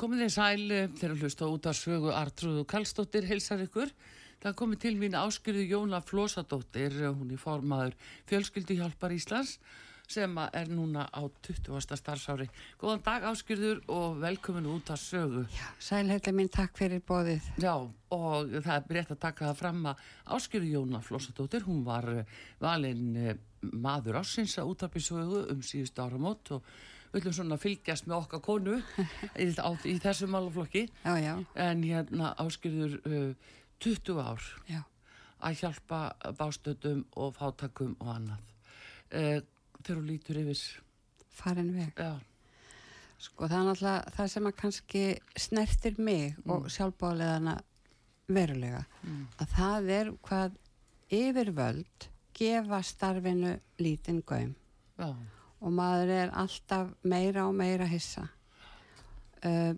[0.00, 0.62] Komið þið sæl
[0.96, 3.90] þegar hlusta út af sögu Artrúðu Kallstóttir, heilsar ykkur.
[4.40, 7.98] Það komið til mín áskriðu Jóna Flósadóttir, hún er formaður
[8.30, 9.58] fjölskyldi hjálpar Íslands
[10.10, 11.76] sem er núna á 20.
[12.00, 12.46] starfsári.
[12.80, 15.44] Góðan dag áskriður og velkomin út af sögu.
[15.52, 17.50] Já, sælheitlega mín takk fyrir bóðið.
[17.60, 20.06] Já, og það er breytt að taka það fram að
[20.38, 22.08] áskriðu Jóna Flósadóttir, hún var
[22.56, 26.72] valinn maður ásins að útarpi sögu um síðust áramót og
[27.10, 28.76] ætlum svona fylgjast með okkar konu
[29.42, 33.50] í, í þessu málaflokki en hérna áskilður uh,
[33.82, 34.82] 20 ár já.
[35.40, 36.00] að hjálpa
[36.38, 39.40] bástöldum og fátakum og annað uh,
[39.80, 40.62] þegar þú lítur yfir
[41.40, 42.12] farin veg já.
[43.18, 45.04] sko það er náttúrulega það sem að kannski
[45.48, 46.54] snertir mig mm.
[46.54, 47.58] og sjálfbáleðana
[48.30, 49.26] verulega mm.
[49.42, 50.56] að það er hvað
[51.10, 54.54] yfirvöld gefa starfinu lítinn gaum
[55.00, 55.10] já
[55.60, 58.26] og maður er alltaf meira og meira hissa
[59.44, 59.74] uh,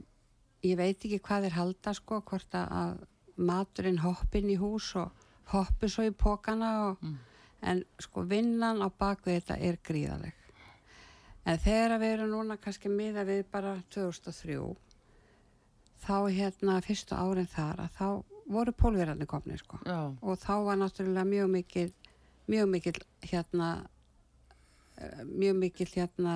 [0.62, 3.02] ég veit ekki hvað er halda sko hvort að
[3.36, 5.10] maturinn hoppin í hús og
[5.52, 7.18] hoppi svo í pókana og, mm.
[7.70, 10.38] en sko vinnan á bakvið þetta er gríðaleg
[11.42, 14.60] en þegar við erum núna kannski miða við bara 2003
[16.02, 18.06] þá hérna fyrstu árin þar að þá
[18.52, 20.12] voru pólverðarnir komni sko Já.
[20.20, 21.88] og þá var náttúrulega mjög mikil
[22.50, 22.94] mjög mikil
[23.24, 23.68] hérna
[25.26, 26.34] mjög mikil hérna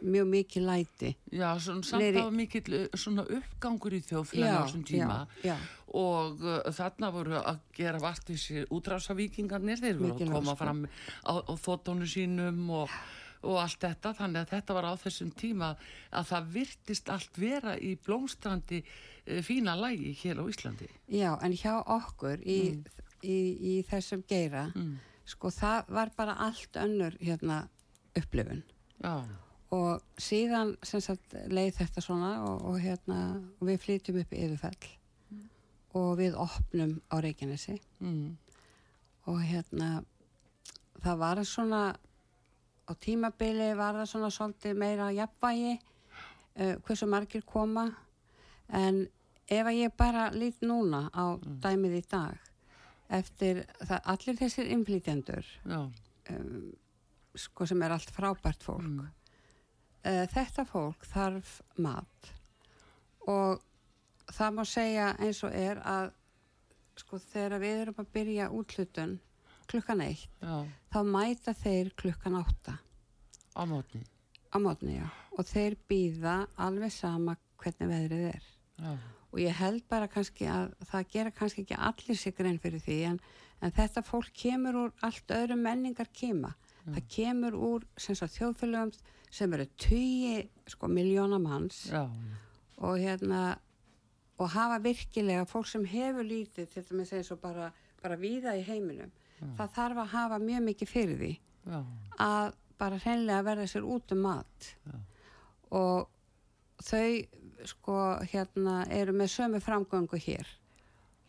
[0.00, 2.22] mjög mikil læti Já, svona, samt Neri...
[2.22, 5.56] á mikil eh, svona uppgangur í þjóðfélagi á þessum tíma já, já.
[6.00, 11.32] og uh, þarna voru að gera vart þessi útrásavíkingarnir þeir voru að koma fram á,
[11.40, 12.94] á þóttónu sínum og,
[13.42, 15.74] og allt þetta þannig að þetta var á þessum tíma
[16.10, 21.56] að það virtist allt vera í blómstrandi uh, fína lægi hér á Íslandi Já, en
[21.56, 23.04] hjá okkur í, mm.
[23.22, 23.42] í, í,
[23.74, 24.96] í þessum geira mm.
[25.34, 27.66] sko það var bara allt önnur hérna
[28.18, 28.62] upplifun
[29.00, 29.24] Já.
[29.76, 33.20] og síðan sagt, leið þetta svona og, og, hérna,
[33.62, 34.90] við flytjum upp í yfirfell
[35.30, 35.44] mm.
[36.00, 38.26] og við opnum á Reykjanesi mm.
[39.30, 39.92] og hérna
[41.00, 41.84] það var svona
[42.90, 47.88] á tímabili var það svona svolítið meira jafnvægi uh, hversu margir koma
[48.68, 49.06] en
[49.50, 51.58] ef að ég bara lít núna á mm.
[51.62, 52.46] dæmið í dag
[53.10, 56.70] eftir það allir þessir inflytjendur um,
[57.38, 58.86] sko sem er allt frábært fólk.
[58.86, 59.08] Mm.
[60.04, 62.32] uh, þetta fólk þarf mat.
[63.30, 63.60] Og
[64.30, 66.12] það má segja eins og er að
[67.00, 69.18] sko þegar við erum að byrja útlutun
[69.70, 70.66] klukkan eitt já.
[70.90, 72.76] þá mæta þeir klukkan átta.
[73.56, 74.02] Á mótni?
[74.50, 78.46] Á mótni, já, og þeir býða alveg sama hvernig veðrið er.
[78.80, 78.92] Já.
[79.30, 82.96] og ég held bara kannski að það gera kannski ekki allir sig grein fyrir því
[83.10, 83.18] en,
[83.60, 86.54] en þetta fólk kemur úr allt öðru menningar kema
[86.84, 86.94] mm.
[86.94, 88.92] það kemur úr þjóðfélagum
[89.30, 92.06] sem eru tugi sko, miljónam hans Já.
[92.78, 93.58] og hérna
[94.40, 97.70] og hafa virkilega fólk sem hefur lítið til að segja svo bara,
[98.02, 99.46] bara víða í heiminum Já.
[99.58, 101.32] það þarf að hafa mjög mikið fyrir því
[101.70, 101.80] Já.
[102.26, 104.70] að bara hreinlega verða sér út um mat
[105.76, 106.08] og
[106.80, 107.96] þau sko
[108.32, 110.48] hérna eru með sömu framgöngu hér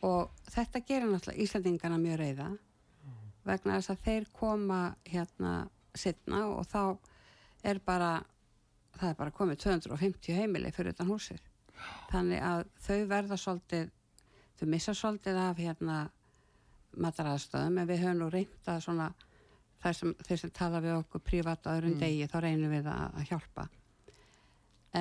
[0.07, 2.47] og þetta gerir náttúrulega Íslandingana mjög reyða
[3.47, 5.53] vegna þess að þeir koma hérna
[5.97, 6.84] sittna og þá
[7.68, 8.12] er bara
[8.97, 11.41] það er bara komið 250 heimili fyrir utan húsið
[12.12, 13.92] þannig að þau verða svolítið
[14.60, 16.00] þau missa svolítið af hérna
[17.01, 19.12] mataraðstöðum en við höfum nú reynda svona
[19.95, 22.01] sem, þeir sem tala við okkur prívat á öðrum mm.
[22.04, 23.68] degi þá reynum við að, að hjálpa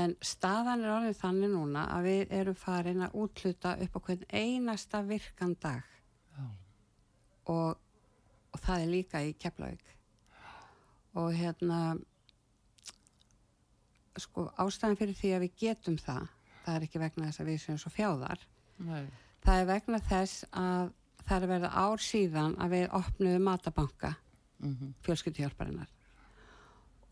[0.00, 4.26] en staðan er orðið þannig núna að við erum farin að útluta upp á hvern
[4.30, 5.86] einasta virkan dag
[6.38, 6.44] Já.
[7.50, 7.80] og
[8.60, 9.96] og það er líka í Keflavík.
[11.16, 11.96] Og hérna
[14.20, 16.28] sko ástæðan fyrir því að við getum það
[16.64, 18.42] það er ekki vegna þess að við séum svo fjáðar.
[18.80, 19.06] Nei.
[19.44, 20.92] það er vegna þess að
[21.26, 24.10] það er verið ár síðan að við opnuðum matabanka
[24.60, 24.92] mm -hmm.
[25.04, 25.90] fjölskyldihjálparinnar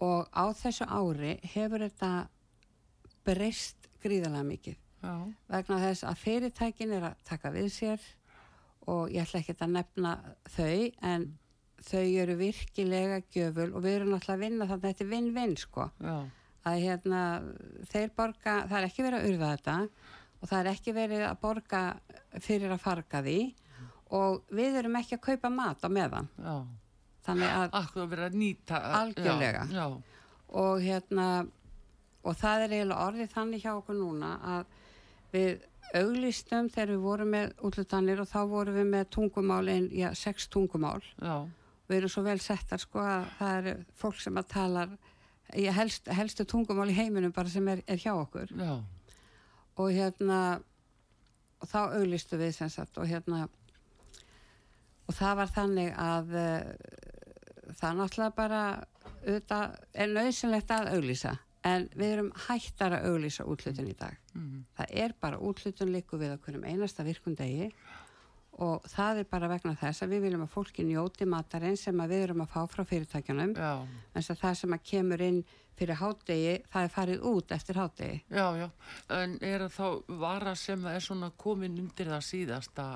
[0.01, 2.29] og á þessu ári hefur þetta
[3.25, 4.77] breyst gríðarlega mikið.
[5.03, 8.01] Já, vegna þess að fyrirtækin er að taka við sér
[8.89, 10.15] og ég ætla ekki að nefna
[10.55, 10.81] þau
[11.13, 11.29] en
[11.89, 15.57] þau eru virkilega gjöful og við erum náttúrulega að vinna þannig að þetta er vinn-vinn
[15.61, 16.17] sko já,
[16.69, 17.23] að hérna
[17.93, 19.77] þeir borga, það er ekki verið að urða þetta
[20.39, 21.83] og það er ekki verið að borga
[22.45, 23.39] fyrir að farga því
[24.19, 26.57] og við erum ekki að kaupa mat á meðan já.
[27.29, 28.83] þannig að Akkur að vera að nýta.
[29.03, 29.65] Algjörlega.
[29.69, 30.19] Já, já,
[30.59, 31.29] og hérna
[32.25, 34.77] og það er eiginlega orðið þannig hjá okkur núna að
[35.35, 40.49] við auglýstum þegar við vorum með útlutanir og þá vorum við með tungumálin, já, sex
[40.53, 41.01] tungumál.
[41.23, 41.47] Já,
[41.89, 44.97] við erum svo vel settar sko að það eru fólk sem að talar
[45.57, 48.53] í helst, helstu tungumál í heiminum bara sem er, er hjá okkur.
[48.53, 48.75] Já,
[49.79, 50.41] og hérna
[51.59, 53.47] og þá auglýstu við sem sagt og hérna
[55.09, 58.63] og það var þannig að uh, það náttúrulega bara
[59.25, 61.35] auðvitað er nöðsynlegt að auglýsa
[61.67, 64.19] en við erum hættar að auglýsa útlutun í dag.
[64.35, 67.71] Mm, það er bara útlutun líku við okkur um einasta virkundegi
[68.59, 72.25] og það er bara vegna þess að við viljum að fólki njóti matarinn sem við
[72.25, 73.55] erum að fá frá fyrirtækjunum.
[73.55, 75.43] Já, en það sem að kemur inn
[75.79, 78.23] fyrir hádegi það er farið út eftir hádegi.
[78.35, 78.69] Já, já.
[79.15, 79.85] En er þá
[80.21, 82.89] vara sem er svona komin undir það síðasta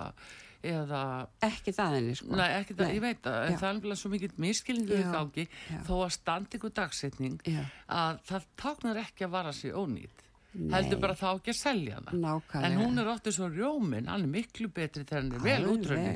[0.63, 1.03] eða,
[1.43, 2.97] ekki það sko nei ekki það, Nei.
[2.97, 3.57] ég veit það, Já.
[3.59, 5.79] það er alveg svo mikill miskilningu í gangi já.
[5.89, 7.63] þó að standi ykkur dagsetning Já.
[7.89, 10.23] að það táknar ekki að vara sér ónýtt.
[10.53, 10.69] Nei.
[10.75, 12.13] Heldur bara þá ekki að selja hana.
[12.13, 12.69] Nákvæmlega.
[12.69, 15.63] En hún er óttið svo rjóminn, hann er miklu betri þegar hann er vel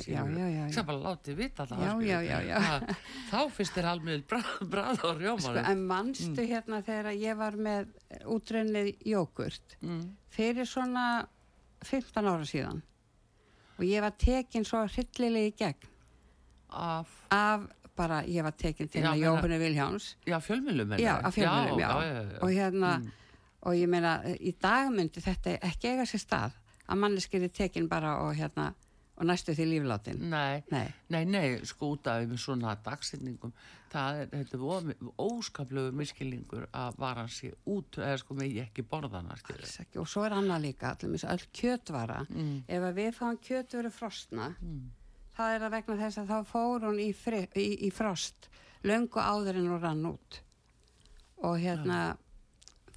[0.04, 0.66] já.
[0.74, 2.58] sem bara látið vita það Já, já, já, já.
[2.66, 2.92] Það-
[3.30, 7.88] þá finnst þér alveg brað á sko, rjómanum en manstu hérna þegar ég var með
[8.36, 10.04] útrunnið jógurt mm.
[10.36, 11.06] fyrir svona
[11.88, 12.84] 15 ára síðan
[13.78, 15.90] og ég var tekin svo hryllilega í gegn.
[16.70, 17.10] Af?
[17.30, 21.88] Af bara, ég var tekin til að Jóhannu Vilhjáns já, fjölmjölum já, af fjölmjölum, já,
[22.04, 22.38] já, já.
[22.42, 23.12] og hérna Mm.
[23.66, 26.52] og ég meina, í dag myndi þetta ekki eiga sér stað
[26.88, 28.74] að manneskir er tekin bara og hérna
[29.16, 30.86] og næstu því líflátin Nei, Nei.
[31.08, 33.52] nei, nei, út af með svona dagsetningum,
[33.92, 34.64] það er, þetta er
[35.18, 39.36] óskaplegu miskilningur að vara sér út, eða sko með ég ekki borðana,
[39.80, 39.98] ekki.
[40.02, 42.62] og svo er annað líka allir öll kjötvara Mm.
[42.68, 44.90] ef við fáum kjötvöru frostna Mm.
[45.36, 48.48] það er að vegna þess að þá fór hún í, fri, í, í frost
[48.84, 50.40] löngu áður en hún rann út
[51.42, 52.16] og hérna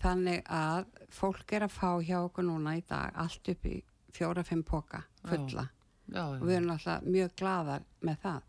[0.01, 3.81] þannig að fólk er að fá hjá okkur núna í dag allt upp í
[4.15, 5.78] fjóra-fimm póka fulla Já,
[6.15, 8.41] og við erum alltaf mjög glaðar með það.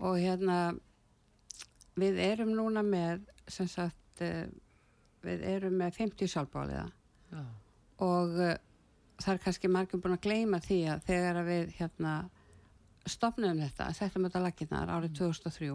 [0.00, 0.58] Og hérna
[2.00, 4.46] við erum núna með sem sagt eh,
[5.24, 6.86] við erum með 50 sjálfbáliða
[7.30, 7.40] já,
[8.00, 8.54] og uh,
[9.20, 12.14] það er kannski margir búin að gleyma því að þegar að við hérna
[13.10, 15.68] stopnum þetta, settum þetta laginnar árið 2003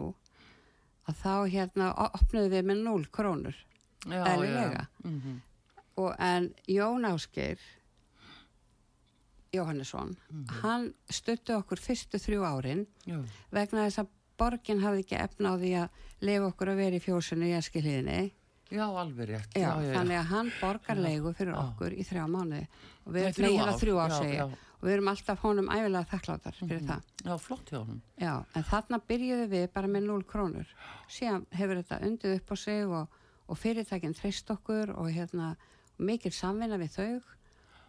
[1.06, 3.60] að þá hérna opnuðum við með 0 krónur
[4.08, 4.88] já, Eðlilega.
[4.88, 5.06] já.
[5.06, 5.20] Mm
[5.96, 7.60] og en Jón Ásgeir
[9.56, 10.14] Jóhannesson
[10.62, 13.18] hann stuttu okkur fyrstu þrjú árin já,
[13.54, 17.04] vegna þess að borgin hafði ekki efna á því að lefa okkur að vera í
[17.06, 18.20] fjósinu í eskilíðinni
[18.70, 19.52] já, alveg rétt.
[19.54, 21.58] Já, þannig að hann borgar leigu fyrir Já.
[21.62, 22.64] okkur í þrjá mánuði
[23.06, 23.76] og við hérna ár.
[23.80, 24.46] þrjú ár Já, já.
[24.46, 24.56] Mhm.
[24.76, 27.02] og við erum alltaf honum æfilega þakkláttar fyrir það.
[27.24, 28.00] Já, flott hjá honum.
[28.20, 30.66] Já, en þarna byrjuðu við bara með 0 krónur.
[31.08, 33.08] Síðan hefur þetta undið upp á sig og,
[33.46, 35.54] og fyrirtækinn treyst okkur og hérna
[35.98, 37.35] mikil samvinna við þau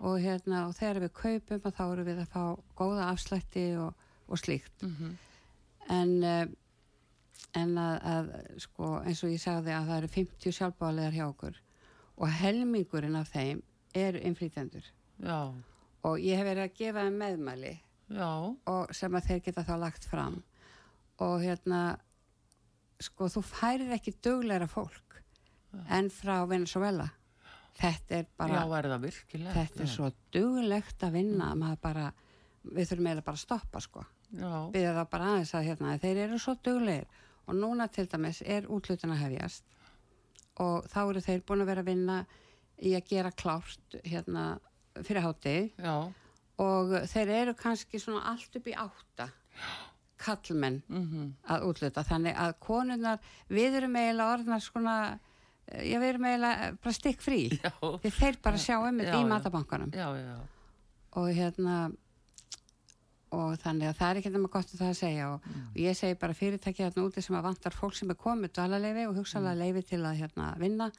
[0.06, 2.44] og hérna og þegar við kaupum þá eru við að fá
[2.78, 3.94] góða afslætti og,
[4.28, 4.84] og slíkt.
[4.84, 5.18] Mm
[5.90, 6.48] En, uh,
[7.56, 8.26] en að, að
[8.60, 11.62] sko eins og ég sagði að það eru 50 sjálfbálegar hjá okkur.
[12.18, 13.62] Og helmingurinn af þeim
[13.96, 14.84] eru innflýtjendur
[15.24, 15.54] Já,
[16.04, 17.72] og ég hef verið að gefa þeim meðmæli.
[18.10, 18.32] Já,
[18.68, 20.44] og sem að þeir geta þá lagt fram.
[21.24, 21.82] Og hérna
[23.00, 25.22] sko þú færir ekki dugleira fólk
[25.94, 27.10] en frá Venezuela
[27.78, 28.90] þetta er bara já, er
[29.54, 32.06] þetta er svo duglegt að vinna að maður bara,
[32.64, 34.04] við þurfum eiginlega bara að stoppa sko,
[34.74, 37.24] við erum bara aðeins að hérna, þeir eru svo duglegir.
[37.48, 39.64] Og núna til dæmis er útlutin að hefjast.
[40.60, 42.18] Og þá eru þeir búin að vera að vinna
[42.84, 44.48] í að gera klárt hérna
[45.06, 45.94] fyrir hátti já,
[46.62, 49.30] og þeir eru kannski svona allt upp í átta
[50.18, 53.20] kallmenn mhm, að útluta þannig að konurnar,
[53.54, 54.96] við erum eiginlega orðnar svona,
[55.72, 59.22] eh, já við erum eiginlega bara stikk frí já, því þeir bara sjá um þetta
[59.22, 59.94] í matabankanum
[61.18, 61.78] og hérna
[63.36, 65.64] og þannig að það er ekki nema gott um það að segja og, Mm.
[65.74, 69.08] og ég segi bara fyrirtæki hérna úti sem að vantar fólk sem er komið dvalarleifi
[69.10, 69.60] og hugsalega Mm.
[69.66, 70.92] leifi til að hérna vinna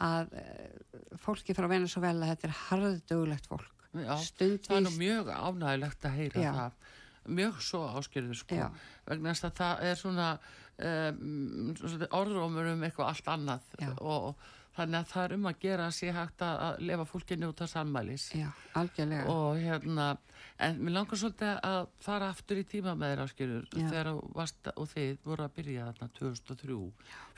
[0.00, 4.14] að uh, fólki frá Venezuela þetta er harðdugulegt fólk já.
[4.18, 6.52] stundvís Það er nú mjög ánægilegt að heyra Já.
[6.58, 6.72] það.
[7.28, 8.54] Mjög svo áskilður sko.
[8.56, 8.68] Já.
[9.06, 10.28] Vegna að það er svona
[10.78, 11.74] um,
[12.10, 13.92] orðrómur um eitthvað allt annað Já.
[13.98, 14.46] og
[14.78, 17.62] þannig að það er um að gera að sé hægt að, að lefa fólkinu út
[17.64, 18.46] af sammælis Já,
[18.78, 19.34] algjörlega.
[19.34, 20.06] og hérna
[20.62, 23.88] en mér langar svolítið að fara aftur í tíma með þér áskilur Já.
[23.88, 26.78] þegar þú varst og þið voru að byrja þarna 2003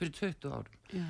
[0.01, 1.07] fyrir 20 árum Já.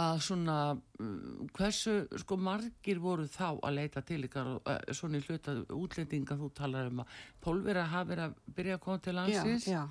[0.00, 5.20] að svona mm, hversu sko margir voru þá að leita til ykkar og uh, svona
[5.20, 9.12] í hluta útlendinga þú talar um að pólverið hafa verið að byrja að koma til
[9.12, 9.82] Já, landsins já,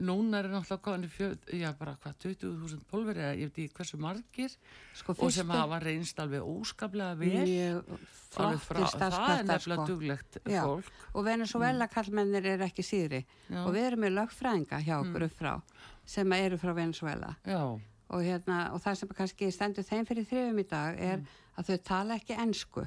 [0.00, 3.98] núna er náttúrulega komin í fjöð, já bara hvað 20.000 pólverið, ég veit ekki hversu
[4.00, 4.54] margir.
[4.96, 7.82] Sko og sem hafa reynst alveg óskaplega vel.
[8.40, 9.86] Alveg flottir það er nefnilega sko.
[9.90, 10.62] duglegt Já.
[10.64, 13.24] fólk og Venezuela kallmennir er ekki síðri.
[13.50, 13.60] Já.
[13.66, 15.52] og við erum með lögfræðinga hjá okkur upp frá
[16.08, 17.34] sem eru frá Venezuela
[18.12, 21.22] og, hérna, og það sem kannski stendur þeim fyrir þrifum í dag er
[21.56, 22.86] að þau tala ekki ensku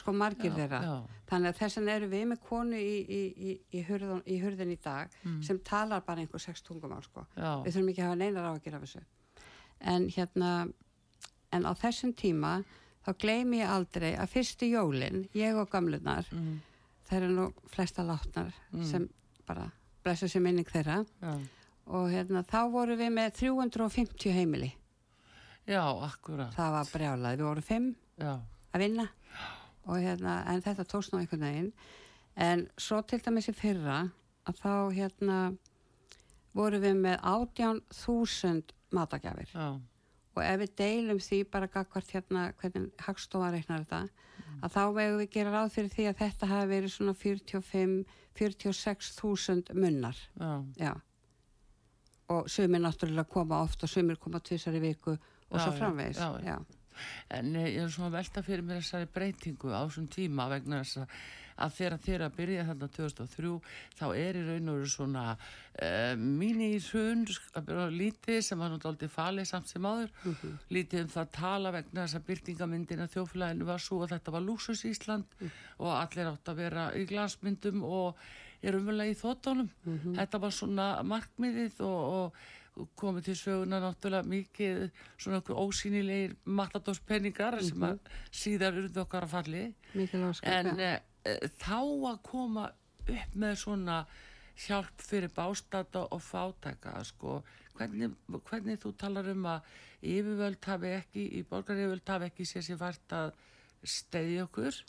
[0.00, 0.80] sko margir Já, þeirra.
[0.84, 1.22] já.
[1.30, 4.74] þannig að þess vegna eru við með konu í, í, í, í, hurðun, í hurðin
[4.74, 5.14] í dag
[5.46, 7.26] sem talar bara einhver sex tungumál sko.
[7.36, 9.02] já, við þurfum ekki að hafa neinar á að gera þessu.
[9.80, 10.50] En hérna
[11.52, 12.56] en á þessum tíma
[13.06, 16.58] þá gleymi ég aldrei að fyrstu jólin ég og gamlunar mm,
[17.08, 18.52] þær eru nú flesta látnar
[18.86, 19.06] sem
[19.48, 19.70] bara
[20.04, 21.00] blessa sér minning þeirra.
[21.20, 21.32] Já,
[21.90, 24.68] og hérna þá voru við með 350 heimili.
[25.66, 26.52] Já, akkurat.
[26.54, 27.88] Það var brjálað, við vorum fimm
[28.20, 28.36] já,
[28.72, 29.08] að vinna
[29.90, 31.72] og hérna, en þetta tókst nú einhvern veginn.
[32.38, 34.04] En svo til dæmis í fyrra
[34.48, 35.38] að þá hérna
[36.56, 39.68] voru við með 18.000 matagjafir já,
[40.34, 44.02] og ef við deilum því bara gagvart hérna hvernig hagstofa reiknar þetta
[44.60, 50.18] að þá vegum við gera ráð fyrir því að þetta hafi verið svona 45-46.000 munnar.
[50.40, 50.92] Já, já.
[52.30, 56.18] Og sumir náttúrulega koma oft og sumir koma tvisar í viku og svo framvegis.
[56.46, 56.56] Já.
[57.30, 60.82] En eh, ég er svona að velta fyrir mér þessari breytingu á þessum tíma vegna
[60.84, 61.20] þess að-
[61.60, 63.48] að þegar þeir að byrja þarna 2003
[63.98, 67.24] þá er í raun og veru svona uh, mini-hrun
[67.92, 70.08] lítið sem var náttúrulega falið samt sem áður.
[70.72, 74.46] Lítið um það að tala vegna þess að byrtingamyndina þjóflæðinu var svo að þetta var
[74.46, 75.36] Lúsus Ísland
[75.78, 78.16] og allir átt að vera í glasmyndum og
[78.62, 79.68] er umverulega í þóttunum
[80.16, 82.40] þetta var svona markmiðið og, og
[82.98, 84.82] komið til söguna náttúrulega mikið
[85.16, 88.00] svona okkur ósýnilegir matadórspenningar sem að
[88.42, 89.64] síðar urðu okkar að falli.
[90.46, 90.90] En e,
[91.26, 94.00] e, þá að koma upp með svona
[94.60, 97.40] hjálp fyrir bástata og fátæka sko,
[97.78, 98.12] hvernig,
[98.48, 103.16] hvernig þú talar um að yfirvöld hafi ekki í borgaryfirvöld hafi ekki sér sér fært
[103.16, 103.32] að
[103.84, 104.82] steyði okkur?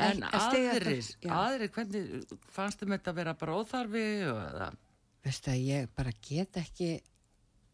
[0.00, 4.68] En aðrir, aðrir hvernig fannst þeim þetta að vera bróðarfi og eða?
[5.24, 6.94] Veistu að ég bara get ekki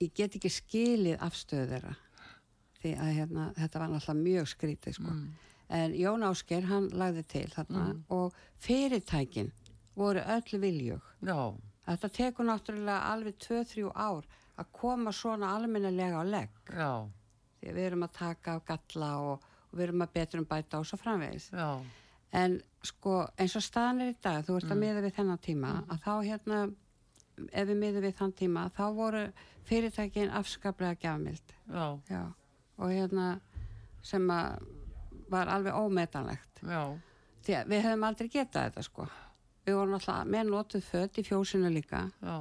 [0.03, 1.95] ég get ekki skilið afstöðu þeirra.
[2.81, 5.15] Því að hérna, þetta var náttúrulega mjög skrítið sko.
[5.69, 9.53] en Jón Ásker hann lagði til þarna og fyrirtækin
[9.97, 11.03] voru öll viljug.
[11.25, 11.57] Já,
[11.89, 16.51] þetta tekur náttúrulega alveg 2-3 ár að koma svona almennilega á legg.
[16.71, 17.09] Já,
[17.61, 20.79] því við erum að taka af galla og, og við erum að betur um bæta
[20.79, 21.51] og svo framvegis.
[21.53, 21.81] Já.
[22.37, 25.73] En sko eins og staðan er í dag þú ert að miða við þennan tíma
[25.89, 26.59] að þá hérna
[27.53, 29.23] ef við miðum við þann tíma þá voru
[29.67, 31.55] fyrirtækin afskaplega gjafmild.
[32.77, 33.29] Og hérna
[34.05, 34.67] sem að
[35.31, 36.61] var alveg ómetanlegt.
[36.63, 36.83] Já,
[37.47, 39.07] því að við hefum aldrei getað þetta sko.
[39.67, 42.05] Við vorum alltaf með notuð fött í fjósinu líka.
[42.23, 42.37] Já,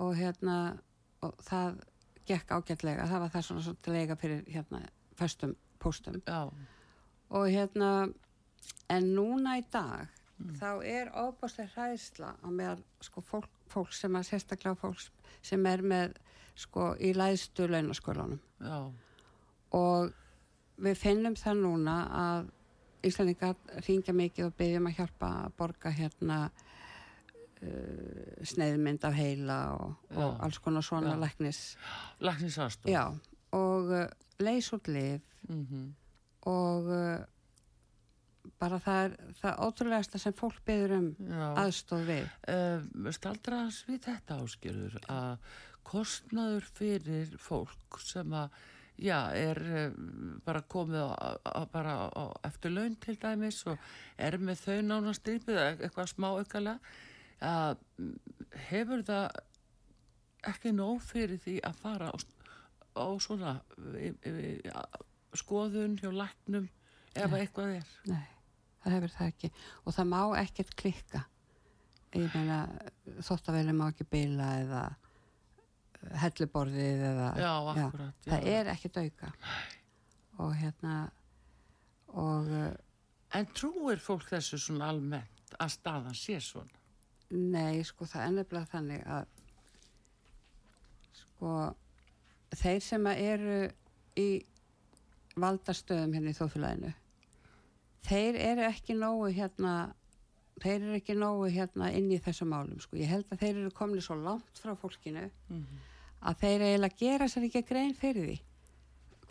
[0.00, 0.56] og hérna
[1.24, 1.82] og það
[2.28, 3.08] gekk ágætlega.
[3.10, 4.80] Það var það svona svona lega fyrir hérna
[5.18, 6.20] föstum póstum.
[6.24, 6.48] Já,
[7.28, 7.90] og hérna
[8.88, 10.08] en núna í dag
[10.58, 15.82] þá er óbáslega hræðsla á meðal sko fólk, fólk sem að sérstaklega fólk sem er
[15.84, 16.18] með
[16.58, 18.40] sko í læðstu launaskólanum
[19.74, 20.12] og
[20.84, 22.52] við finnum það núna að
[23.04, 30.14] Íslandingar ringja mikið og byggjum að hjálpa að borga hérna uh, sneiðmynd af heila og,
[30.16, 31.60] og alls konar svona læknis
[32.24, 33.04] læknisastóð já,
[33.52, 34.06] og uh,
[34.40, 35.92] leys út lif mm
[36.44, 37.22] og uh,
[38.60, 41.46] bara það er það ótrúlegasta sem fólk byður um já.
[41.62, 42.28] aðstóð við.
[42.50, 45.48] Uh, staldra hans við þetta áskilur að
[45.84, 48.60] kostnaður fyrir fólk sem að
[49.00, 49.96] já, er uh,
[50.46, 53.80] bara komið á, á, bara á, eftir laun til dæmis og
[54.16, 56.78] er með þau nánast drýpið eitthvað smá aukala
[57.44, 58.14] að mm,
[58.70, 59.42] hefur það
[60.54, 63.56] ekki nóg fyrir því að fara á, svona
[65.34, 66.68] skoðun hjá læknum
[67.14, 67.90] ef að eitthvað er?
[68.10, 68.24] Nei,
[68.84, 69.50] það hefur það ekki.
[69.84, 71.24] Og það má ekkert klikka.
[72.14, 72.58] Ég meina
[73.26, 78.30] þóttavelin má ekki bila eða uh, helluborðið eða Já, akkúrat, já.
[78.30, 79.32] það er ekkert auka.
[80.44, 80.94] Og hérna
[82.14, 82.68] og uh,
[83.34, 86.70] en trúir fólk þessu svona almennt að staðan sé svona?
[87.34, 89.24] Nei sko það er nefnilega þannig að
[91.18, 91.54] sko
[92.54, 93.56] þeir sem eru
[94.20, 94.28] í
[95.40, 96.92] valdastöðum hérna í þófélaginu
[98.04, 99.74] þeir eru ekki nógu hérna
[100.62, 102.96] þeir eru ekki nógu hérna inn í þessum málum sko.
[102.96, 105.28] ég held að þeir eru komin svo langt frá fólkinu
[106.24, 108.38] að þeir eiginlega gera sér ekki grein fyrir því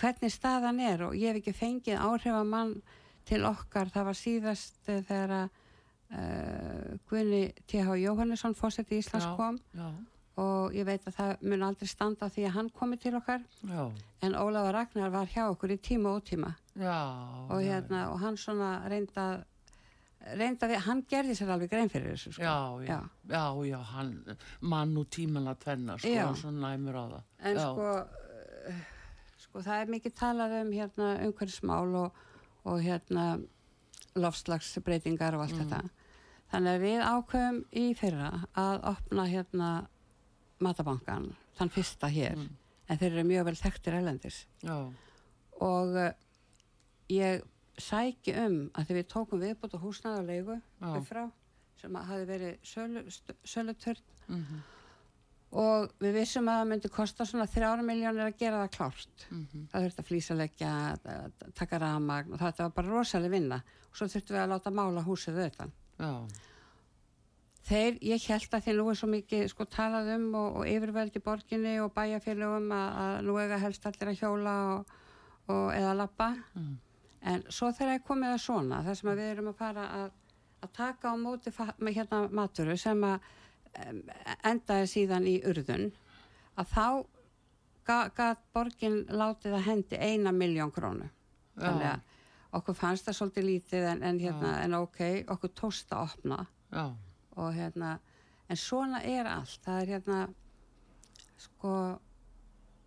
[0.01, 2.81] hvernig staðan er og ég hef ekki fengið áhrifamann
[3.25, 5.49] til okkar það var síðast uh, þegar að
[6.17, 7.95] uh, Guðni T.H.
[8.01, 9.87] Jóhannesson fórseti í Íslands Já, kom já,
[10.41, 13.43] og ég veit að það mun aldrei standa því að hann komi til okkar.
[13.69, 13.83] Já,
[14.25, 16.53] en Ólafur Ragnar var hjá okkur í tíma og ótíma.
[16.73, 16.99] Já.
[17.49, 19.27] og, hérna, og hann svona reynda
[20.39, 22.43] reynda við, hann gerði sér alveg grein fyrir þessu sko.
[22.43, 22.99] Já, já,
[23.29, 24.13] já, já, hann
[24.61, 27.23] mann og tíman að tvenna, sko, hann svona næmur á það.
[27.49, 27.87] en sko
[29.43, 32.21] sko það er mikið talað um hérna umhverfismál og,
[32.63, 33.25] og hérna
[34.17, 35.81] lofslagsbreytingar og allt þetta.
[36.53, 39.69] Þannig að við ákveðum í fyrra að opna hérna
[40.63, 44.77] matabankan þann fyrsta hér en þeir eru mjög vel þekktir elendis já,
[45.63, 46.11] og uh,
[47.11, 47.43] ég
[47.79, 50.91] sæki um að þegar við tókum viðbútt og húsnaðarlegu Já.
[50.91, 51.23] upp frá
[51.81, 53.03] sem hafi verið sölu,
[53.43, 54.61] sölutörn mhm,
[55.63, 59.25] og við vissum að það myndi kosta svona þrjára miljónir að gera það klárt.
[59.29, 60.71] Mhm, það þurfti að flýsalegja
[61.59, 63.59] taka ramagn og þetta var bara rosalega vinna.
[63.91, 66.13] Og svo þurftum við að láta mála húsið auðvitað já,
[67.67, 71.15] þeir, ég held að þeir nú er svo mikið sko talað um og, og yfirvöld
[71.15, 74.97] í borginni og bæjarfélögum að, að nú eiga helst allir að hjóla og,
[75.53, 76.73] og eða lappa mm,
[77.31, 80.19] en svo þegar ég komið að svona þar sem við erum að fara að,
[80.65, 83.31] að taka á móti með hérna maturu sem að
[83.87, 84.01] um,
[84.51, 85.91] endaði síðan í urðun
[86.59, 86.87] að þá
[87.83, 91.09] gæt borgin látið að hendi eina miljón krónu.
[91.59, 95.01] Þannig já, að okkur fannst það svolítið lítið en, en, hérna, en ok,
[95.33, 96.37] okkur tósta að opna.
[96.71, 96.85] Já,
[97.35, 97.97] og hérna
[98.49, 100.19] en svona er allt það er hérna
[101.43, 101.75] sko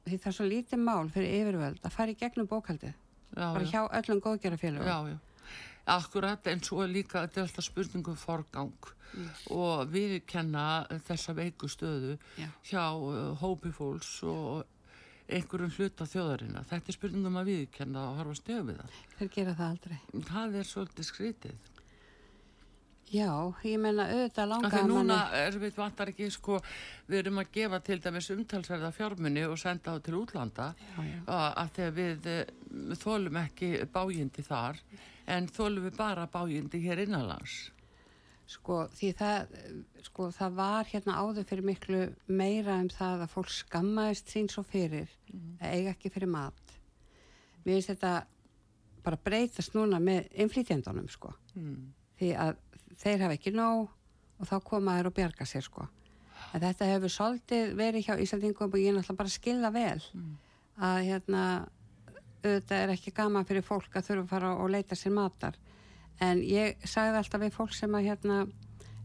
[0.06, 3.64] því það er svo lítið mál fyrir yfirvöld að fara í gegnum bókaldið já, bara
[3.64, 5.18] já, hjá öllum góðgerafélögum já, já.
[5.86, 8.88] Akkurat, en svo er líka, þetta er alltaf spurningum forgang
[9.54, 10.64] og við kenna
[11.06, 12.49] þessa veiku stöðu Já.
[12.66, 14.64] hjá uh, hópi fólks og
[15.30, 16.64] einhverjum hluta þjóðarina.
[16.66, 18.99] Þetta er spurningum að við kenna og harfa stöðu við það.
[19.21, 21.71] þeir gera það aldrei Það er svolítið skrítið.
[23.06, 23.30] Já,
[23.62, 26.56] ég menna auðvitað langa því núna er við vantar ekki sko,
[27.06, 31.21] við erum að gefa til dæmis umtalsverða fjármunni og senda á til útlanda Já, já.
[31.30, 32.50] að að við eh,
[32.99, 34.80] þólum ekki bájindi þar
[35.30, 37.71] en þólum við bara bájindi hér innanlands.
[38.47, 39.54] sko, því það
[40.06, 44.62] sko, það var hérna áður fyrir miklu meira um það að fólk skammaðist sín svo
[44.62, 45.08] fyrir
[45.60, 46.76] að eiga ekki fyrir mat
[47.64, 48.12] mér finnst þetta
[49.02, 51.92] bara breytast núna með innflýtjendunum sko Mm.
[52.21, 52.56] því að
[53.00, 53.87] þeir hafa ekki nóg
[54.37, 55.87] og þá koma þeir og bjarga sér sko.
[56.54, 60.02] En þetta hefur svolítið verið hjá Íslandingum og ég er náttúrulega bara að skilja vel
[60.76, 61.43] að hérna
[62.47, 65.56] auðvitað er ekki gaman fyrir fólk að þurfa að fara og leita sér matar.
[66.23, 68.39] En ég sagði alltaf við fólk sem að hérna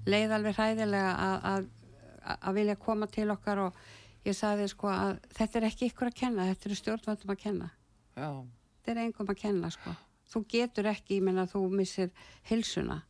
[0.07, 3.81] leið alveg hræðilega að, að, að vilja koma til okkar og
[4.27, 7.69] ég sagði sko að þetta er ekki ykkur að kenna, þetta eru stjórnvöldum að kenna.
[8.15, 8.29] Já,
[8.77, 9.95] þetta er engum að kenna sko.
[10.31, 12.11] Þú getur ekki, ég menna þú missir
[12.47, 13.01] hilsuna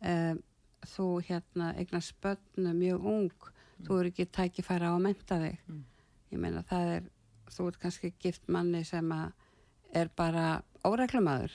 [0.00, 0.42] um,
[0.90, 3.48] þú hérna eignar spönnu mjög ung
[3.84, 5.58] þú eru ekki tækifæra á að menta þig.
[6.30, 7.08] Ég menna það er
[7.50, 9.32] þú ert kannski gift manni sem að
[9.92, 11.52] er bara óreglumadur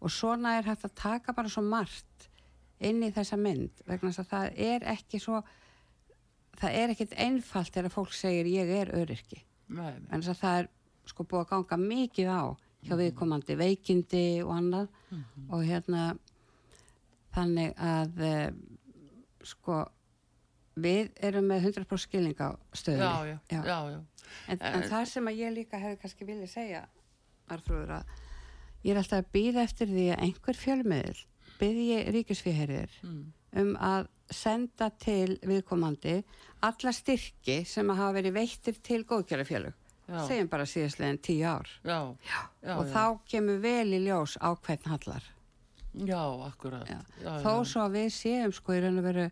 [0.00, 2.28] og svona er hægt að taka bara svo margt
[2.78, 5.40] inn í þessa mynd vegna þess að það er ekki svo
[6.60, 9.42] það er ekkit einfalt þegar fólk segir ég er öryrki.
[10.12, 10.68] En þess að það er
[11.06, 12.42] sko búið að ganga mikið á
[12.86, 14.88] hjá viðkomandi veikindi og annað.
[15.50, 16.16] Og hérna
[17.36, 18.32] þannig að e,
[19.46, 19.82] sko
[20.76, 23.06] við erum með 100% skilning á stöðunni.
[23.06, 24.00] Já, já, já, já.
[24.50, 26.82] En, en Eh, það sem að ég líka hefði kannski viljað segja
[27.54, 28.10] Arfrúður að
[28.84, 31.20] ég er alltaf að býða eftir því að einhver fjölmiðl
[31.60, 33.22] byggði ríkisfíherðir Mm.
[33.62, 36.16] um að senda til viðkomandi
[36.66, 39.72] alla styrki sem að hafa verið veittir til góðgerðarfjölug
[40.10, 40.18] Já.
[40.26, 41.70] segjum bara síðastlegin tíu ár.
[41.86, 45.24] Já, já, já, og þá kemur vel í ljós á hvern hallar
[46.04, 46.86] Já, akkurat.
[46.88, 46.98] Já.
[47.22, 47.64] Já, þó já.
[47.64, 49.30] svo að við séum sko í raun og veru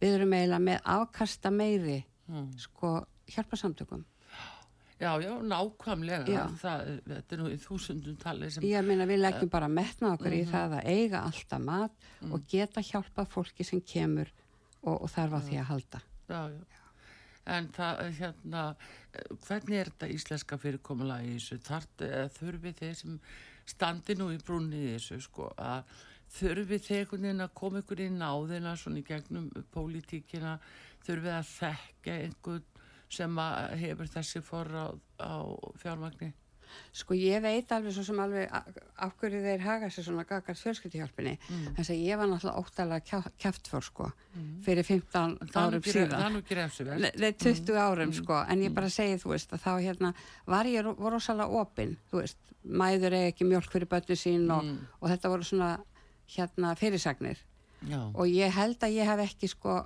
[0.00, 2.50] við erum eiginlega með afkasta meiri Mm.
[2.60, 4.04] sko hjálparsamtökum
[5.00, 6.48] Já, já, nákvæmlega.
[6.58, 8.64] Það, þetta er nú í þúsundum tali sem...
[8.66, 10.40] Ég meina við leggjum bara metna okkur Mhm.
[10.42, 11.92] í það að eiga alltaf mat
[12.32, 14.26] og geta hjálpað fólki sem kemur
[14.82, 16.00] og, og þarf á því að halda.
[16.28, 16.64] Já, já.
[17.46, 18.64] En það, hérna,
[19.14, 21.58] eh, hvernig er þetta íslenska fyrirkomulega í þessu?
[21.62, 22.04] Þart,
[22.36, 23.20] þurfi þeir sem
[23.68, 25.84] standi nú í brúnni þessu, sko, að
[26.38, 26.78] þurfi
[27.28, 30.58] veginn að koma ykkur í náðina svona í gegnum pólitíkina,
[31.06, 32.66] þurfi að þekka einhvern
[33.08, 33.40] sem
[33.80, 34.92] hefur þessi forra á,
[35.24, 35.36] á
[35.80, 36.32] fjármagni?
[36.96, 41.34] Sko ég veit alveg svo sem alveg af hverju þeir haga sér svona gagart fjölskyldihjálpinni
[41.38, 41.66] mm.
[41.78, 44.48] þess að ég var náttúrulega óttalega kæft fór sko mm.
[44.66, 47.80] fyrir 15 árum síðan Það nú ekki refsi vel Nei, 20 mm.
[47.84, 50.14] árum sko en ég bara segi þú veist að þá hérna
[50.48, 54.96] var ég rosalega opinn þú veist, mæður er ekki mjölk fyrir börnu sín og, mm.
[55.00, 55.76] og þetta voru svona
[56.28, 57.44] hérna fyrirsagnir
[57.86, 58.00] Já.
[58.10, 59.78] og ég held að ég hef ekki sko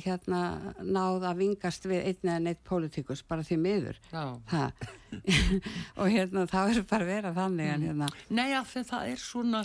[0.00, 4.00] hérna náð að vingast við einn eða neitt pólitíkus bara því miður
[6.00, 7.86] og hérna það verður bara vera þannig mm.
[7.88, 8.08] hérna.
[8.32, 9.62] Nei af því það er svona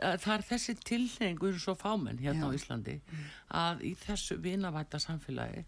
[0.00, 2.52] það er þessi tilhengur svo fámenn hérna Já.
[2.52, 3.26] á Íslandi mm.
[3.62, 5.64] að í þessu vinavæta samfélagi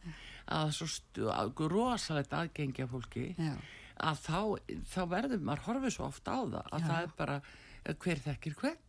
[0.53, 3.55] að svo rosalegt aðgengja fólki Já.
[4.03, 4.41] að þá,
[4.95, 6.89] þá verður maður horfið svo ofta á það að Já.
[6.89, 7.43] það er bara
[8.03, 8.89] hver þekkir hvern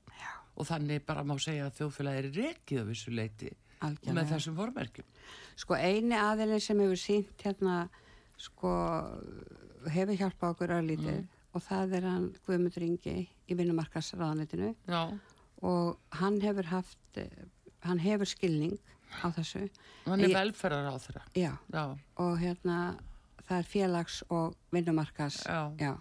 [0.54, 3.50] og þannig bara má segja að þjóðfélagi er rekið á vissu leiti
[3.82, 4.16] Algjörlega.
[4.20, 5.08] með þessum vormerkjum
[5.60, 7.78] sko eini aðilin sem hefur sínt hérna
[8.40, 8.72] sko
[9.92, 11.30] hefur hjálpað okkur örlítið mm.
[11.54, 14.74] og það er hann Guðmundur Ingi í vinnumarkasraðanitinu
[15.64, 17.22] og hann hefur haft
[17.84, 18.78] hann hefur skilning
[19.22, 19.68] á þessu
[20.08, 21.84] hann er velferðar á þeirra já, já.
[22.24, 22.80] og hérna
[23.44, 25.94] það er félags og vinnumarkas já, já.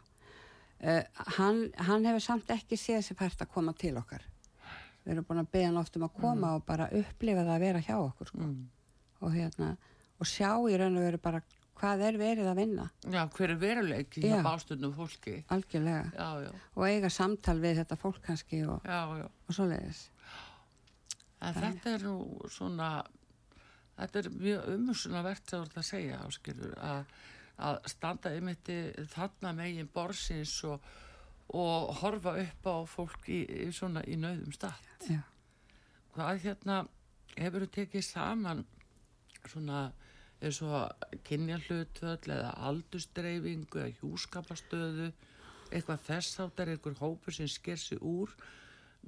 [0.83, 1.03] Uh,
[1.37, 4.25] hann, hann hefur samt ekki séð sér fært að koma til okkar
[5.03, 6.53] við erum búin að beða hann oft um að koma mm.
[6.55, 8.45] og bara upplifa það að vera hjá okkur sko.
[8.47, 8.63] mm.
[9.23, 9.73] og hérna
[10.23, 11.43] og sjá í raun og veru bara
[11.83, 16.53] hvað er verið að vinna Já, hver er veruleiki hjá bástunum fólki Algjörlega já, já.
[16.77, 20.07] og eiga samtal við þetta fólk kannski og, og svo leiðis
[21.43, 22.17] En það þetta er nú
[22.55, 22.89] svona
[23.97, 27.17] þetta er mjög umhersunavert að segja áskilur að,
[27.67, 28.79] að standa ymitti
[29.13, 30.87] þarna megin borsins og
[31.49, 33.41] og horfa upp á fólk í,
[33.75, 35.21] svona í nauðum stað Já.
[36.15, 36.79] hvað hérna
[37.37, 38.65] hefur þú tekið saman
[39.51, 39.91] svona
[40.43, 45.13] eins og kynja hlutvöld eða aldustreifingu eða hjúskapastöðu
[45.73, 48.33] eitthvað þess áttar einhver hópur sem sker sig úr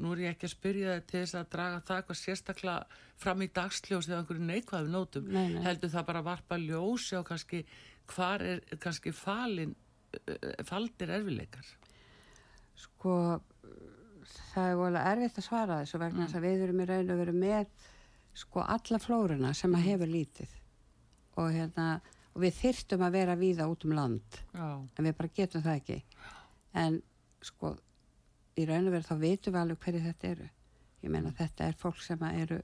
[0.01, 3.44] nú er ég ekki að spyrja þið til þess að draga það eitthvað sérstaklega fram
[3.44, 5.62] í dagsljós eða einhverju neikvæðu nótum nei, nei.
[5.66, 7.62] heldur það bara að varpa ljósi á kannski
[8.11, 9.75] hvar er kannski falin
[10.66, 11.66] faldir erfileikar
[12.74, 13.16] sko
[14.54, 16.38] það er volið erfitt að svara þessu vegna þess mm.
[16.38, 17.88] að við erum í raun og veru með
[18.34, 19.88] sko alla flórunna sem að mm.
[19.88, 20.54] hefur lítið
[21.42, 21.88] og hérna
[22.34, 24.68] og við þyrstum að vera víða út um land Já.
[24.82, 25.98] en við bara getum það ekki
[26.84, 27.00] en
[27.44, 27.74] sko
[28.58, 30.48] í raun og veru þá veitum við alveg hverju þetta eru
[31.04, 31.37] ég meina mm.
[31.40, 32.60] þetta er fólk sem eru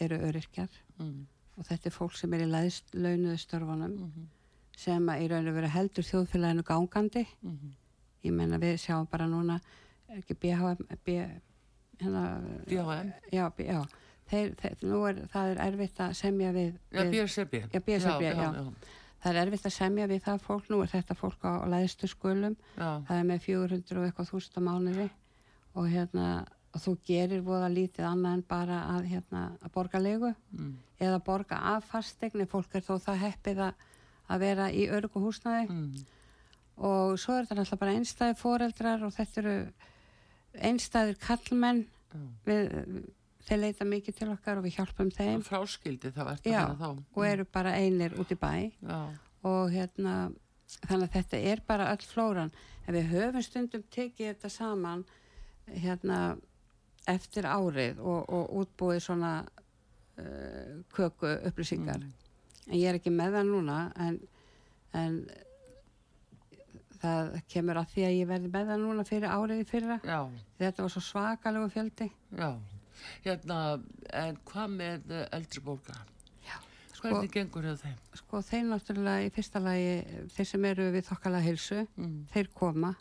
[0.00, 1.18] eru öryrkjar mm.
[1.56, 4.30] og þetta er fólk sem er í launuðu störfunum mm -hmm.
[4.76, 7.74] sem að í raun og veru heldur þjóðfélaginu gangandi -hmm
[8.24, 9.60] ég menna við sjáum bara núna
[10.16, 10.84] ekki BHM
[12.00, 12.24] hérna,
[12.66, 13.80] BHM já, já.
[14.26, 14.72] Þeir, þeir,
[15.08, 18.48] er það er erfitt að semja við, við já, BSB, já, BSB já,
[19.22, 20.66] það er erfitt að semja við það fólk.
[20.72, 22.56] Nú er þetta fólk á læðstu skulum.
[22.74, 25.06] Það er með 400 og eitthvað þúst á mánuði.
[25.78, 26.26] Og hérna
[26.74, 30.74] og þú gerir voða lítið annað en bara að, hérna, að borga legu mm.
[31.00, 33.86] eða borga af fastegni fólk er þó það heppið að,
[34.26, 36.04] að vera í örgu húsnaði mm
[36.76, 39.54] og svo er þetta náttúrulega bara einstæði foreldrar og þetta eru
[40.66, 42.26] einstæðir kallmenn mm.
[42.46, 42.74] við,
[43.46, 47.22] þeir leita mikið til okkar og við hjálpum þeim fráskildi það verður Já, þá og
[47.28, 48.98] eru bara einir út í bæ Já.
[49.46, 50.16] og hérna
[50.82, 52.52] þannig að þetta er bara öll flóran
[52.86, 55.06] en við höfum stundum tekið þetta saman
[55.66, 56.20] hérna
[57.08, 62.14] eftir árið og, og útbúið svona uh, köku upplýsingar mm.
[62.68, 64.20] en ég er ekki með það núna en,
[64.92, 65.20] en
[67.06, 70.18] það kemur að því að ég verði með það núna fyrir áriði fyrra Já.
[70.60, 72.50] þetta var svo svakalegu fjöldi Já,
[73.24, 73.62] hérna
[74.24, 75.96] en hvað með eldri bólka?
[76.96, 77.96] Sko, hvernig gengur það þeim?
[78.16, 82.14] Sko þeir náttúrulega í fyrsta lagi þeir sem eru við þokkala hilsu mm.
[82.32, 82.92] þeir koma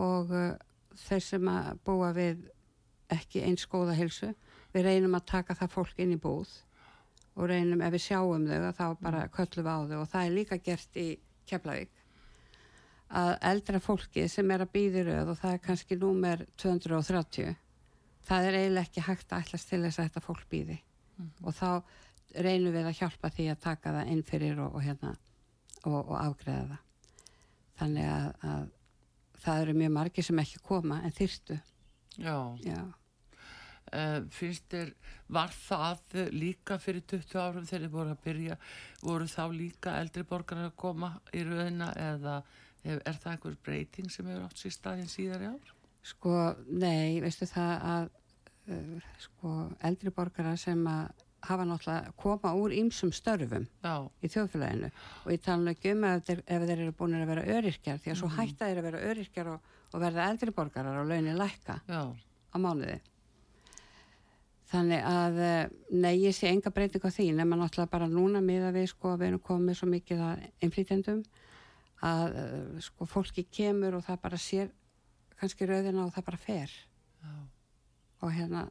[0.00, 0.52] og uh,
[1.04, 2.44] þeir sem að búa við
[3.14, 4.30] ekki eins góða hilsu
[4.74, 6.52] við reynum að taka það fólk inn í búð
[7.34, 9.34] og reynum ef við sjáum þau þá bara mm.
[9.36, 11.08] köllum við á þau og það er líka gert í
[11.50, 12.03] Keflavík
[13.10, 17.54] að eldra fólki sem er að býði rauð og það er kannski númer 230
[18.24, 21.46] það er eiginlega ekki hægt að ætlas til þess að þetta fólk býði mm -hmm.
[21.46, 21.68] og þá
[22.44, 25.14] reynum við að hjálpa því að taka það inn fyrir og, og, hérna,
[25.84, 26.82] og, og afgreða það
[27.78, 28.66] þannig að, að
[29.44, 31.60] það eru mjög margi sem ekki koma en þyrstu
[32.16, 32.82] Já, Já.
[33.94, 34.94] Uh, finnst þér
[35.34, 38.56] var það líka fyrir 20 árum þegar þið voru að byrja
[39.02, 42.42] voru þá líka eldri borgar að koma í rauðina eða
[42.84, 45.74] Er það einhver breyting sem hefur átt sér staðinn síðar í ár?
[46.04, 46.32] Sko,
[46.68, 48.08] nei, veistu það að
[48.74, 49.52] uh, sko,
[49.88, 51.06] eldri borgara sem að
[51.44, 53.94] hafa náttúrulega koma úr ýmsum störfum já,
[54.24, 54.90] í þjóðfélaginu.
[55.24, 58.12] Og ég tala ekki um ef þeir, ef þeir eru búin að vera öryrkjar því
[58.12, 61.80] að svo hætta þeir að vera öryrkjar og, og verða eldri borgarar og launin lækka
[61.88, 62.98] já, á mánuði.
[64.74, 68.72] Þannig að eh, nei, ég sé enga breyting á því nema náttúrulega bara núna miða
[68.74, 71.20] við sko að við erum komið svo mikið að innflýtjendum
[72.04, 74.72] að eh, sko fólki kemur og það bara sér
[75.40, 76.72] kannski rauðina og það bara fer.
[77.24, 77.34] Já,
[78.24, 78.64] og hérna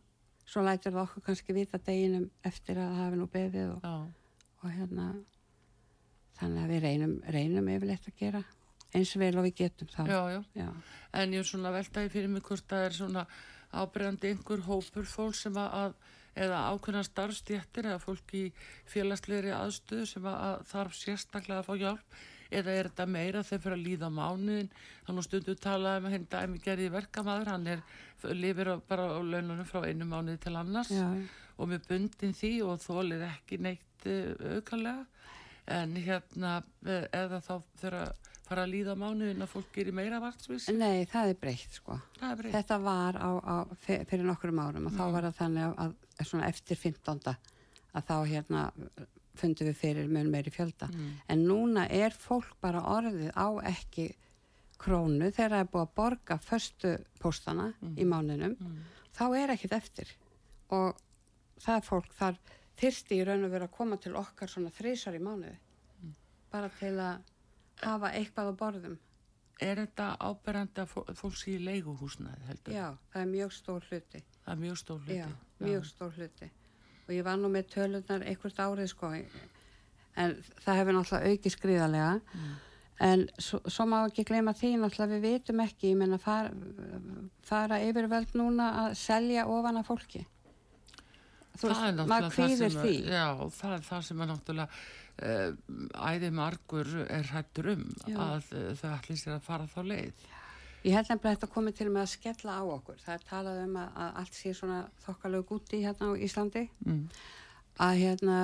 [0.45, 4.09] svo lætur það okkur kannski vita deginum eftir að hafi nú beðið og,
[4.61, 5.13] og hérna
[6.39, 8.43] þannig að við reynum, reynum yfirleitt að gera
[8.93, 10.11] eins vel og við getum það.
[10.11, 10.41] Já, já.
[10.59, 10.67] Já.
[11.17, 13.23] En ég er svona veltaði fyrir mig hvort það er svona
[13.73, 15.95] ábyrjandi einhver hópur fólk sem að,
[16.37, 18.43] eða ákveðna starfstjættir eða fólk í
[18.89, 22.21] félagslegri aðstöðu sem að þarf sérstaklega að fá hjálp
[22.59, 24.73] eða er þetta meira þegar fyrir að líða á mánuðin
[25.07, 27.85] þannig stundu talaði með henni dæmi gerði verkamaður, hann er
[28.37, 30.91] lifir á, bara á laununum frá einu mánuði til annars.
[30.93, 31.07] Já,
[31.57, 35.07] og með bundin því og þólir ekki neitt uh, aukalega.
[35.73, 39.95] En hérna eh, eða þá fyrir að fara að líða á mánuðin að fólk gerir
[39.95, 41.95] meira vartsvis Nei, það er breytt sko.
[42.19, 42.55] Er breytt.
[42.57, 43.55] Þetta var á, á,
[43.87, 47.35] fyrir nokkurum árum og þá var það þannig að, að eftir 15.
[47.93, 48.65] að þá hérna
[49.35, 50.89] fundum við fyrir mun meiri fjölda.
[51.29, 54.11] En núna er fólk bara orðið á ekki
[54.77, 58.57] krónu þegar það er búið að borga förstu póstana í mánuðinum,
[59.15, 60.11] þá er ekkit eftir.
[60.69, 60.97] Og
[61.61, 62.37] það er fólk þar
[62.81, 65.55] þyrsti í raun og vera að koma til okkar svona þrísar í mánuði.
[66.51, 67.21] Bara til að
[67.81, 68.97] hafa eitthvað á borðum.
[69.61, 72.73] Er þetta áberandi að fó- fólk sé í leiguhúsnaði heldur?
[72.73, 74.23] Já, það er mjög stór hluti.
[74.43, 75.17] Það er mjög stór hluti.
[75.17, 75.27] Já,
[75.61, 76.49] mjög stór hluti.
[77.07, 82.13] Og ég var nú með tölunar einhvert árið sko, en það hefur náttúrulega aukið skriðarlega.
[83.03, 86.51] En svo, svo má ekki gleyma því náttúrulega við vitum ekki, ég menna far,
[87.43, 90.23] fara yfirvöld núna að selja ofan af fólki.
[91.53, 92.93] Þú veist, maður kvíðir því.
[93.13, 94.69] Já, það er það sem er náttúrulega
[95.13, 98.17] æði margur er hættur um Já.
[98.17, 100.23] að uh, þau ætli sér að fara þá leið.
[100.83, 102.99] Ég held nefnilega að þetta komið til með að skella á okkur.
[102.99, 106.63] Það er talað um að, að allt sé svona þokkalög úti hérna á Íslandi.
[106.83, 107.03] Mm.
[107.87, 108.39] Að hérna,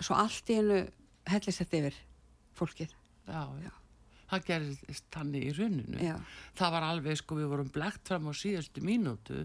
[0.00, 0.80] svo allt í hennu
[1.30, 2.00] hellist þetta yfir
[2.58, 2.94] fólkið.
[3.26, 3.72] Já, já.
[4.26, 6.00] Það gerist þannig í rauninu.
[6.02, 6.16] Já.
[6.58, 9.44] Það var alveg, sko, við vorum blekt fram á síðustu mínútu,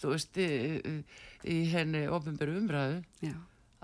[0.00, 1.02] þú veist, í,
[1.44, 3.34] í, henni ofinberu umræðu, Já.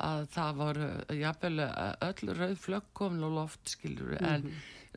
[0.08, 0.88] að það voru
[1.20, 1.66] jafnvel
[2.08, 4.48] öll rauð flögg komin og loft skilur en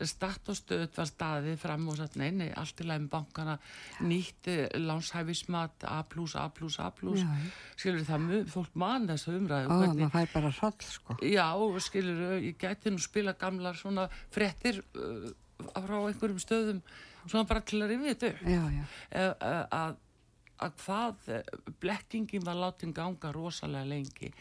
[0.04, 3.56] statt og stöð var staðið fram og satt neini allt í lægum bankana
[4.04, 7.50] nýtt eh, lánshæfismat A+, A+, A+, Já, já.
[7.80, 11.18] skilur það fólk man þessu umræðu Ó, maður fær bara hroll sko.
[11.24, 11.48] Já,
[11.88, 15.30] skilur, ég gæti nú spila gamlar svona fréttir uh,
[15.72, 16.82] frá einhverjum stöðum
[17.26, 18.44] svona bara til að rifja þetta upp.
[18.46, 19.96] Eh, eh, að,
[20.66, 21.52] að hvað eh,
[21.84, 24.32] blekkingin var látin ganga rosalega lengi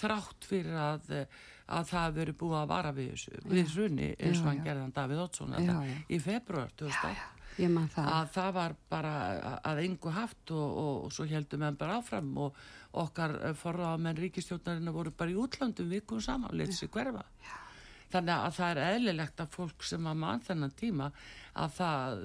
[0.00, 4.40] þrátt fyrir að, eh, að það hafi verið búið að vara við við hrunni eins
[4.40, 4.64] og Já, hann já.
[4.64, 5.22] gerði hann Davíð
[5.68, 5.96] Já, já.
[6.08, 8.06] í februar 2008 Ég man það.
[8.08, 9.14] að það var bara
[9.60, 12.56] að engu haft og, og, og svo heldum við bara áfram og
[13.02, 17.24] okkar forraðamenn ríkistjórnarinn voru bara í útlandum vikum saman, letið sér hverfa.
[18.12, 21.06] Þannig að það er eðlilegt að fólk sem að mann þennan tíma
[21.56, 22.24] að það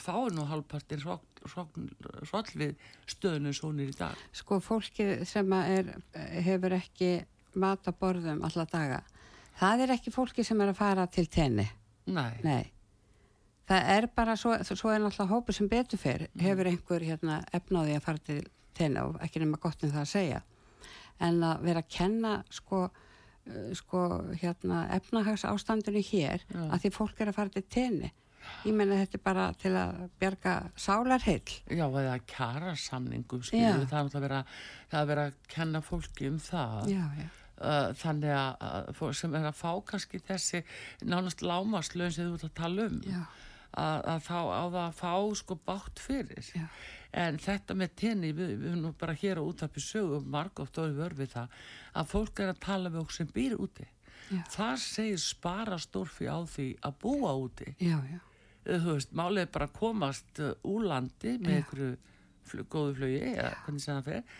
[0.00, 2.76] fái nú hálfpartin hroll við
[3.08, 4.16] stöðunum svo í dag.
[4.32, 5.92] Sko fólkið sem er,
[6.46, 7.10] hefur ekki
[7.56, 9.02] mat á borðum alla daga,
[9.60, 11.66] það er ekki fólkið sem er að fara til tenni.
[12.06, 12.64] Nei, Nei.
[13.66, 17.96] Það er bara svo, svo er náttúrulega hópur sem betur fyrr, hefur einhver hérna efnaði
[17.98, 18.36] að fara til
[18.78, 20.42] tenni og ekki nema gott um það að segja.
[21.26, 24.02] En að vera að kenna sko, uh, sko
[24.38, 26.60] hérna efnahags ástandinu hér Já.
[26.68, 28.12] að því fólk er að fara til tenni.
[28.62, 31.56] Ég meina þetta er bara til að bjarga sálarheill.
[31.66, 33.48] já, eða kjara samningum Já.
[33.50, 34.36] skilur, það er
[34.94, 37.26] er vera að kenna fólki um það Já, já.
[37.56, 40.60] Uh, þannig að, sem er að fá kannski þessi
[41.08, 43.22] nánast lámaslöun sem þú ert að tala um Já.
[43.80, 46.66] að, þá á það að fá sko bátt fyrir Já.
[47.16, 51.00] en þetta með tenni við, við erum bara hér á útarpi sögum margótt og við
[51.00, 51.56] vörfið það
[51.96, 53.88] að fólk er að tala við okkur sem býr úti
[54.26, 54.42] Já.
[54.52, 57.72] það segir spara stórfi á því að búa úti.
[58.66, 61.90] Eh, þú veist, málið er bara að komast uh, úr landi með einhverju
[62.46, 64.38] flug, góðu flugi eða hvernig sem það fer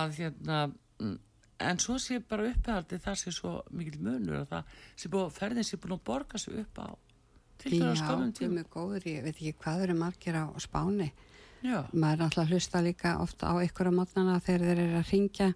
[0.00, 0.58] að hérna
[1.00, 1.18] mm,
[1.60, 5.66] en svo sé bara upphaldi það sé svo mikil munur að það sé búið, ferðin
[5.68, 6.88] sé búin að borga sig upp á
[7.60, 10.44] til það Já, skömmum þau tíma með góður, ég veit ekki hvað eru margir á
[10.64, 11.10] spáni.
[11.60, 15.00] já, Maður er alltaf að hlusta líka ofta á ykkur á mótnana þegar þeir eru
[15.02, 15.48] að ringja,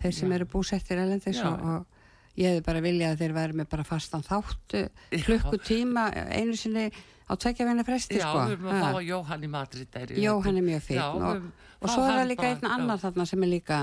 [0.00, 0.34] þeir sem Já.
[0.38, 1.48] eru búsettir elendis Já.
[1.50, 5.20] og, og ég hefði bara viljað að þeir væri með bara fastan þáttu, Já.
[5.26, 6.86] klukkutíma einu sinni
[7.28, 8.46] á tvekja veina fresti, já, sko.
[8.48, 11.44] við erum að fá að Jóhann í Madrid er Jóhann er mjög Já, og,
[11.80, 12.72] og svo er það líka bara, einn já.
[12.78, 13.78] annar þarna sem er líka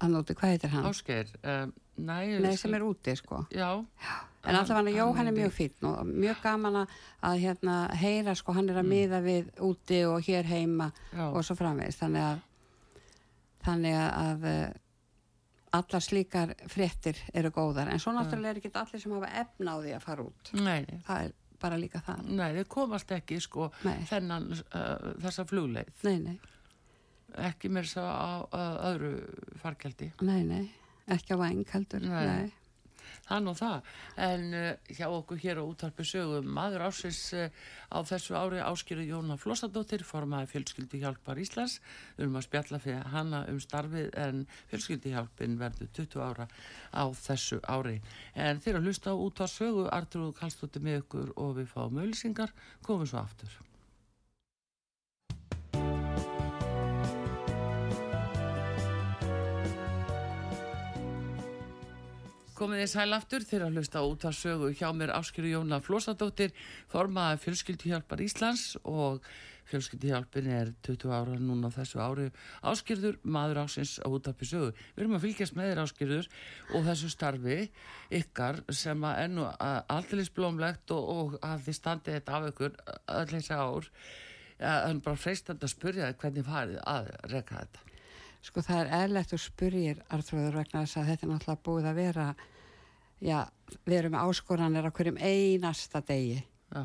[0.00, 0.84] hann úti, hvað heitir hann?
[0.88, 3.44] Ásgeir, um, næ, Nei, sem er úti sko.
[3.50, 3.70] Já.
[4.48, 8.52] En alltaf hann, Jó, hann er mjög fýtt og mjög gaman að- hérna, heyra sko,
[8.52, 11.26] hann er að miða við úti og hér heima Já.
[11.32, 12.44] og svo framvegist þannig að
[13.66, 14.70] þannig að uh,
[15.78, 17.90] allar slíkar fréttir eru góðar.
[17.92, 20.52] En svo náttúrulega er ekki allir sem hafa efna á því að fara út.
[20.54, 21.00] Nei, nei.
[21.06, 22.22] það er bara líka það.
[22.38, 23.98] Nei, þeir komast ekki sko Nei.
[24.08, 25.90] þennan uh, þessa flugleið.
[26.06, 26.38] Nei, nei,
[27.36, 28.62] ekki mér svo á, á
[28.92, 29.14] öðru
[29.60, 30.12] fargjaldi.
[30.24, 30.66] Nei, nei
[31.08, 32.26] ekki á væng heldur Nei.
[32.26, 32.54] nei.
[33.28, 33.84] er nú það.
[34.24, 37.48] En uh, hjá okkur hér á útarpi sögum maður ásins uh,
[37.92, 41.78] á þessu ári áskýru Jóna Flossadóttir formaði fjölskyldi hjálpar Íslands.
[42.16, 46.48] Við erum að spjalla fyrir hana um starfið en fjölskyldi hjálpin verður 20 ára
[46.92, 47.98] á þessu ári.
[48.34, 52.00] En þeir að hlusta á út á sögu Artrúð Kallstóttir með ykkur og við fáum
[52.00, 53.60] auðlýsingar komum svo aftur
[62.58, 66.50] Komið þið sæl aftur þegar að hlusta út að sögu hjá mér Áskjöru Jóna Flósadóttir,
[66.90, 69.28] formaði fjölskyldihjálpar Íslands og
[69.70, 72.24] fjölskyldihjálpin er 20 ára núna þessu ári.
[72.66, 74.72] Áskjörður, maður ásins á útarpi sögu.
[74.96, 76.30] Við erum að fylgjast með þér Áskjörður
[76.74, 77.58] og þessu starfi
[78.18, 82.80] ykkar sem að ennu alldeles blómlegt og, og að þið standið þetta af ykkur
[83.20, 83.92] öll þessi ár.
[84.58, 87.87] Það er bara freistandi að spurja hvernig farið að reka þetta.
[88.48, 91.98] Sko það er eðlegt og spurjir Artrúður vegna þess að þetta er náttúrulega búið að
[91.98, 92.28] vera
[93.20, 93.38] já,
[93.84, 96.38] við erum með áskoranir á hverjum einasta degi.
[96.72, 96.84] Já,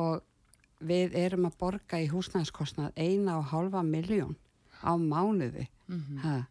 [0.00, 4.34] og við erum að borga í húsnæðskostnað eina og halva miljón
[4.80, 5.68] á mánuði.
[5.86, 6.18] Mhm.
[6.24, 6.46] ha,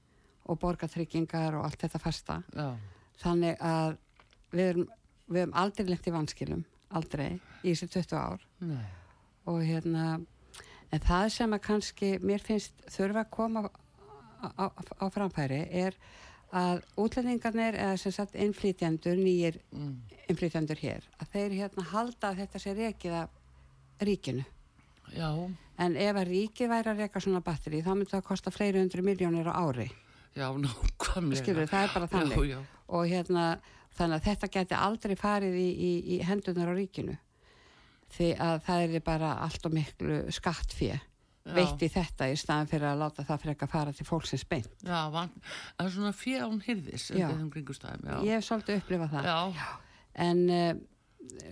[0.45, 2.43] og borga tryggingar og allt þetta fasta.
[2.53, 2.77] Já,
[3.23, 3.97] þannig að
[4.51, 4.87] við erum,
[5.27, 8.45] við erum aldrei lengt í vanskilum aldrei í þessi 20 ár.
[8.59, 8.85] Nei,
[9.49, 10.21] og hérna
[10.93, 13.63] en það sem að kannski mér finnst þurfa að koma
[14.43, 15.97] á, á, framfæri er
[16.53, 19.93] að útlendingarnir eða sem sagt innflytjandur, nýjir mm,
[20.29, 24.45] innflytjandur hér, að þeir hérna halda að þetta sé rekið af ríkinu.
[25.13, 25.29] Já,
[25.83, 29.05] en ef að ríkið væri að reka svona batteri þá myndi það kosta fleiri hundru
[29.05, 29.89] miljónir á ári.
[30.33, 31.41] Já, nákvæmlega.
[31.41, 32.37] skilur, það er bara þannig.
[32.37, 33.45] Já, já, og hérna
[33.93, 37.17] þannig að þetta geti aldrei farið í, í, í hendunar á ríkinu.
[38.13, 40.93] Því að það er bara allt og miklu skattfé.
[40.93, 41.12] Já.
[41.45, 44.69] Veitt í þetta í staðan fyrir að láta það fyrir að fara til fólksins beint.
[44.83, 47.27] já, það er svona fján hyrðis Já.
[48.07, 48.15] já.
[48.23, 49.25] Ég hef svolítið upplifað það.
[49.27, 49.65] Já,
[50.15, 50.73] En uh,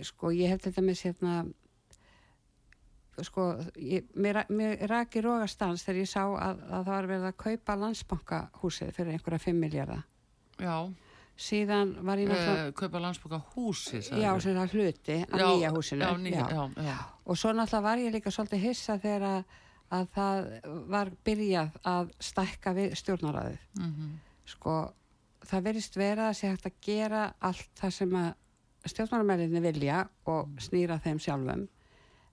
[0.06, 1.42] sko ég hef til dæmis hérna
[3.22, 3.44] sko
[3.76, 7.76] ég, mér, mér raki rógastans þegar ég sá að, að það var verið að kaupa
[7.82, 10.04] landsbankahúsið fyrir einhverja 5 miljardar.
[10.58, 10.76] já,
[11.42, 16.04] Síðan var ég náttúrulega, uh, kaupa landsboka húsi, já, sem það hluti af nýja húsinu.
[16.04, 19.44] Já, nýja, já, já, Og svo náttúrulega var ég líka svolítið hissa þegar að,
[19.92, 20.50] að það
[20.92, 23.64] var byrjað að stækka við stjórnaræðið.
[23.78, 24.12] mhm,
[24.52, 24.76] Sko,
[25.46, 28.32] það verist vera að sé hægt að gera allt það sem að
[28.90, 31.68] stjórnarmælinni vilja og snýra þeim sjálfum.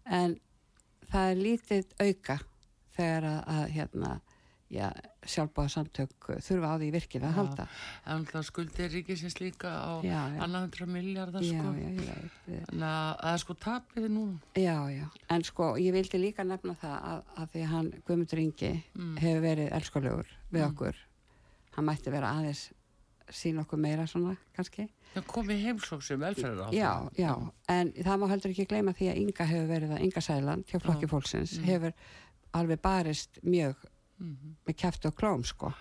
[0.05, 0.39] En
[1.11, 2.39] það er lítið auka
[2.97, 4.13] þegar að, að hérna,
[4.69, 7.65] sjálfbáða samtök þurfa á því virkilega að halda.
[8.05, 10.41] en það skuldir ríkisins líka á Já, já.
[10.45, 11.73] annan hundra miljardar, sko.
[11.73, 14.25] Þannig að það er sko tapið nú.
[14.55, 18.71] Já, já, en sko ég vildi líka nefna það að, að því hann Guðmundur Ingi
[18.95, 19.17] Mm.
[19.17, 20.69] hefur verið elskulegur við Mm.
[20.73, 20.95] okkur
[21.75, 22.69] hann mætti vera aðeins
[23.29, 27.33] sín okkur meira svona kannski Það komið heimsóksum velferðar já, já,
[27.67, 30.79] en það má heldur ekki gleyma því að Inga hefur verið að Inga Sæland hjá
[30.81, 31.63] flokki fólksins Mm.
[31.65, 31.93] hefur
[32.53, 33.75] alveg barist mjög
[34.19, 34.55] Mhm.
[34.67, 35.73] með kæftu og klóm sko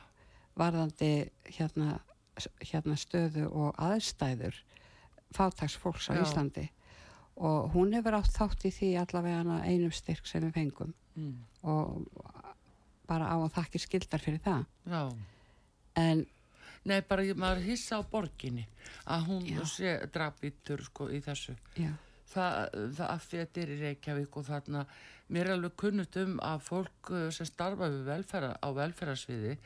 [0.59, 2.01] varðandi hérna,
[2.61, 4.55] hérna stöðu og aðstæður
[5.35, 6.23] fátaks fólks á Já.
[6.23, 6.69] Íslandi
[7.37, 11.35] og hún hefur átt þátt í því allavega einum styrk sem við fengum Mm.
[11.65, 12.07] og
[13.09, 15.13] bara á að þakki skildar fyrir það Já.
[15.97, 16.27] en
[16.85, 18.67] Nei, bara maður hissa á borginni
[19.07, 19.65] að hún Já.
[19.67, 21.57] sé drapítur sko í þessu.
[22.33, 24.87] Það, það að þetta er í Reykjavík og þarna,
[25.29, 29.59] mér er alveg kunnut um að fólk uh, sem starfa við velferða, á velferðarsviði,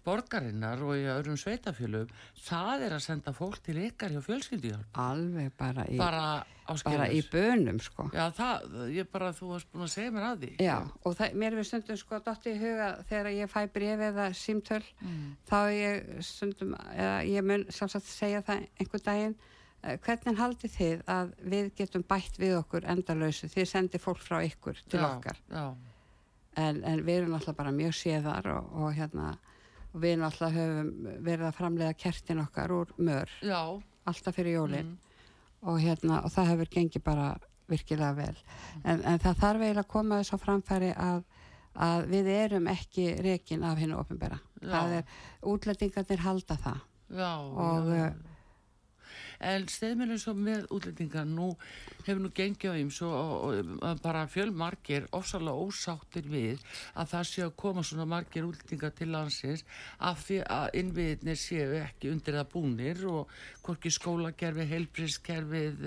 [0.00, 2.08] borgarinnar og í öðrum sveitafjölum,
[2.46, 4.86] það er að senda fólk til ykkar hjá fjölskyldihjálp.
[4.96, 6.22] alveg bara í, Bara
[6.86, 8.64] bara í bönum sko Já, það,
[8.94, 10.50] ég bara, þú varst búin að segja mér að því.
[10.64, 14.28] Já, og það, mér er stundum sko dotti í huga þegar ég fæ bref eða
[14.40, 15.30] símtöl Mm.
[15.50, 21.04] þá ég stundum eða ég mun sjálfsagt segja það einhver daginn eh, hvernig haldið þið
[21.08, 25.38] að við getum bætt við okkur endalösu þið sendið fólk frá ykkur til já, okkar.
[25.48, 25.64] Já,
[26.60, 29.30] en, en við erum alltaf bara mjög séðar og, og hérna
[29.90, 30.90] og við alltaf höfum
[31.24, 33.32] verið að framlega kertin okkar úr mör.
[33.42, 34.92] Já, alltaf fyrir jólin.
[34.92, 35.22] Mm,
[35.66, 37.30] og, hérna, og það hefur gengið bara
[37.70, 38.36] virkilega vel.
[38.84, 41.20] En, en það þarf eiginlega að koma þess á framfæri að,
[41.88, 43.98] að við erum ekki rekin af hennu
[45.00, 45.14] er,
[45.46, 46.82] útlendingarnir halda það.
[47.10, 47.90] Já, og
[49.40, 51.54] eh, En steðmjölu svo með útlendingar, nú
[52.04, 56.60] hefur nú gengið á þeim svo og, og bara fjölmargir ofsalega ósáttir við
[56.94, 59.64] að það séu að koma svona margir útlendingar til landsins
[59.98, 63.34] af því að innviðinir séu ekki undir það búnir og
[63.64, 65.84] hvorki skólakerfi, heilbrískerfið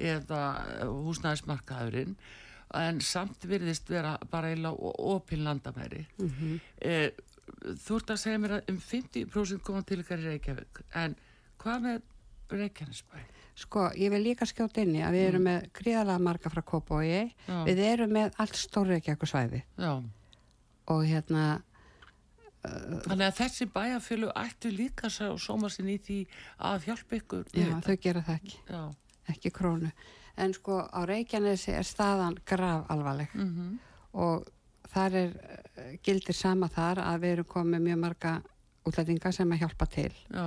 [0.00, 0.42] eða
[0.88, 2.14] húsnæðismarkaðurinn.
[2.78, 6.04] En samt virðist vera bara eiginlega opinn landamæri.
[6.20, 7.10] Mm eh,
[7.60, 10.82] þú ert að segja mér að um 50% koma til ykkar í Reykjavík.
[10.96, 11.16] En
[11.60, 12.09] hvað með
[12.58, 13.22] Reykjanesbæ?
[13.60, 17.08] sko, ég vil líka skjóta inn í að við erum með gríðalega marga frá Kópói
[17.66, 19.64] við erum með allt stórreikjaku svæði.
[19.80, 19.92] Já,
[20.90, 21.44] og hérna
[22.60, 26.18] þannig að þessi bæjarfjölu ættu líka sá sóma sinni í því
[26.70, 28.62] að hjálpa ykkur já, við þau gera það ekki.
[28.68, 28.82] Já,
[29.34, 29.92] ekki krónu.
[30.40, 33.76] En sko á Reykjanesi er staðan grav alvarleg mhm,
[34.20, 34.48] og
[34.90, 35.34] þar er
[36.04, 38.34] gildir sama þar að við erum komið mjög marga
[38.88, 40.12] útlætinga sem að hjálpa til.
[40.32, 40.46] Já,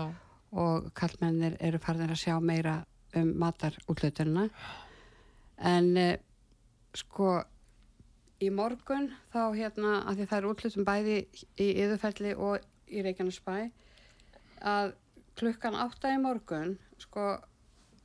[0.53, 2.81] og kallmennir eru farnir að sjá meira
[3.17, 4.47] um matar útlutunina
[5.57, 6.17] en eh,
[6.97, 7.39] sko
[8.43, 11.17] í morgun þá hérna að því það er útlutum bæði
[11.61, 13.55] í yðurfelli og í Reykjanesbæ
[14.73, 14.93] að
[15.39, 17.33] klukkan átta í morgun sko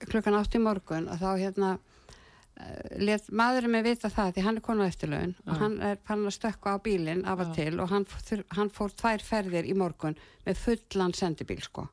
[0.06, 1.72] klukkan átta í morgun að þá hérna
[2.60, 5.60] eh, let maðurinn með vita það því hann er konu eftirlaun og Já.
[5.64, 7.54] hann er fann að stökka á bílinn af og Já.
[7.60, 8.08] til og hann,
[8.56, 11.88] hann fór tvær ferðir í morgun með fullan sendibíl sko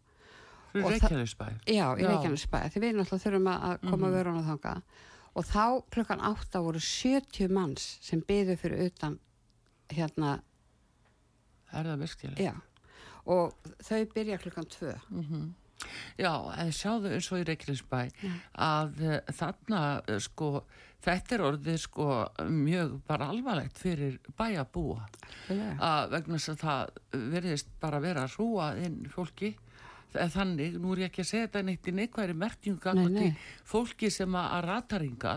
[0.84, 2.06] það- Reykjanesbæ Já, í.
[2.06, 4.48] Reykjanesbæ, því við náttúrulega þurfum að koma mm -hmm.
[4.50, 4.82] þangað
[5.36, 9.20] og þá klukkan átta voru 70 manns sem byðu fyrir utan
[9.90, 10.40] hérna,
[11.74, 12.42] Er það virkilega?
[12.42, 12.54] já
[13.26, 13.54] og
[13.84, 14.96] þau byrja klukkan tvö
[16.18, 18.00] Já, en sjáðu eins og í Reykjanesbæ
[18.64, 20.64] að uh, þarna uh, sko,
[21.04, 22.08] þetta er orðið sko
[22.48, 25.76] mjög bara alvarlegt fyrir bæjabúa Algjörlega.
[25.90, 29.52] að vegna þess að það verðist bara vera að hrúa inn fólki
[30.36, 33.30] þannig, nú er ég ekki að segja þetta neitt í neikværi merkjum Nei, nei.
[33.68, 35.36] fólki sem að, rataringa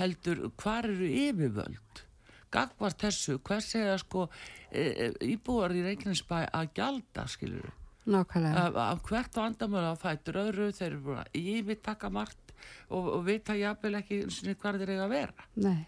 [0.00, 2.04] heldur hvar eru yfirvöld
[2.52, 4.28] gagvart þessu, hver segja sko
[4.70, 7.74] e, e, íbúar í Reykjanesbæ að gjalda skilur
[8.06, 12.52] Nákvæmlega, af, af hvert og andamölu að fætur öðru þeir eru búin að yfirtaka margt
[12.88, 14.20] og, og vita jafnvel ekki
[14.60, 15.46] hvar þeir eiga að vera.
[15.58, 15.80] Nei.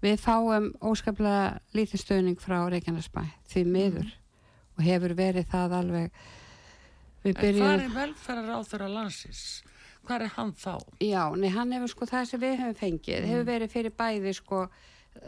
[0.00, 4.12] Við fáum óskaplega lítið stöðning frá Reykjanesbæ því miður.
[4.78, 6.22] Og hefur verið það alveg
[7.24, 9.42] byrjum er velferðar á þeirra landsins
[10.08, 13.44] hvar er hann þá Já, nei, hann hefur sko það sem við höfum fengið, hefur
[13.50, 14.62] verið fyrir bæði sko,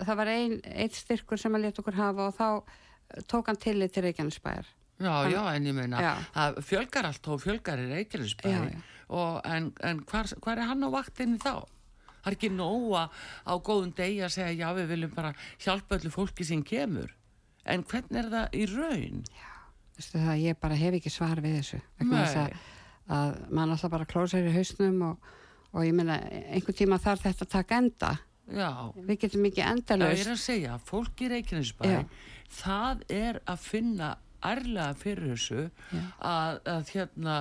[0.01, 3.61] það var ein, eitt styrkur sem að leta okkur hafa og þá eh, tók hann
[3.61, 4.71] tillit til Reykjanesbæjar.
[5.03, 6.15] Já, Hann- já, en ég meina, Já.
[6.63, 8.81] fjölgar allt og fjölgar í Reykjanesbæ Já, já.
[9.13, 11.67] og en, en hvar er hann á vaktinni þá?
[12.23, 13.09] Það er ekki nóga
[13.45, 17.11] á góðum degi að segja já við viljum bara hjálpa öllu fólki sem kemur
[17.67, 19.25] en hvernig er það í raun?
[20.03, 21.81] Vistu það, ég bara hef ekki svar við þessu.
[22.03, 22.59] Að,
[23.15, 25.31] að mann alltaf bara klósar í hausnum og,
[25.71, 26.19] og ég meina,
[26.51, 28.13] einhver tíma þarf þetta að taka enda.
[28.53, 30.31] Já, Við getum ekki það er endalaust.
[30.33, 31.91] að segja fólk í Reykjanesbæ
[32.53, 34.09] það er að finna
[34.43, 35.61] ærlega fyrir þessu
[36.19, 37.37] að, að hérna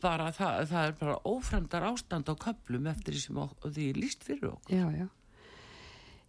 [0.00, 4.54] bara það, það er bara óframdar ástand á köplum eftir því sem því líst fyrir
[4.54, 5.06] okkur Já, já.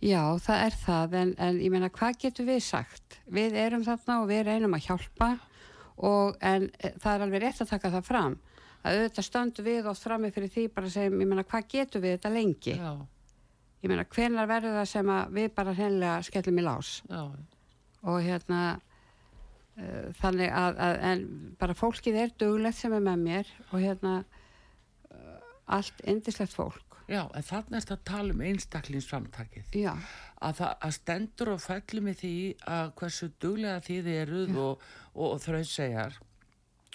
[0.01, 3.19] Já, það er það, en, en ég meina, hvað getum við sagt?
[3.29, 5.31] Við erum þarna og við reynum að hjálpa
[6.01, 8.37] og en e, það er alveg rétt að taka það fram
[8.81, 12.15] að auðvitað stöndu við oft frammi fyrir því bara segja, ég meina, hvað getum við
[12.15, 12.77] þetta lengi?
[12.79, 12.95] Já,
[13.81, 17.21] Ég meina, hvenar verður það sem við bara hreinlega skellum í lás já,
[18.05, 21.23] og hérna uh, þannig að, að en
[21.57, 26.90] bara fólkið er duglegt sem er með mér og hérna uh, allt indislegt fólk.
[27.11, 29.77] Já, en þannig er þetta að tala um einstaklingsframtakið.
[29.77, 29.93] Já,
[30.41, 32.35] að það að stendur og fellur með því
[32.75, 36.19] að hversu duglega þið eruð og, og, og þrautsegjar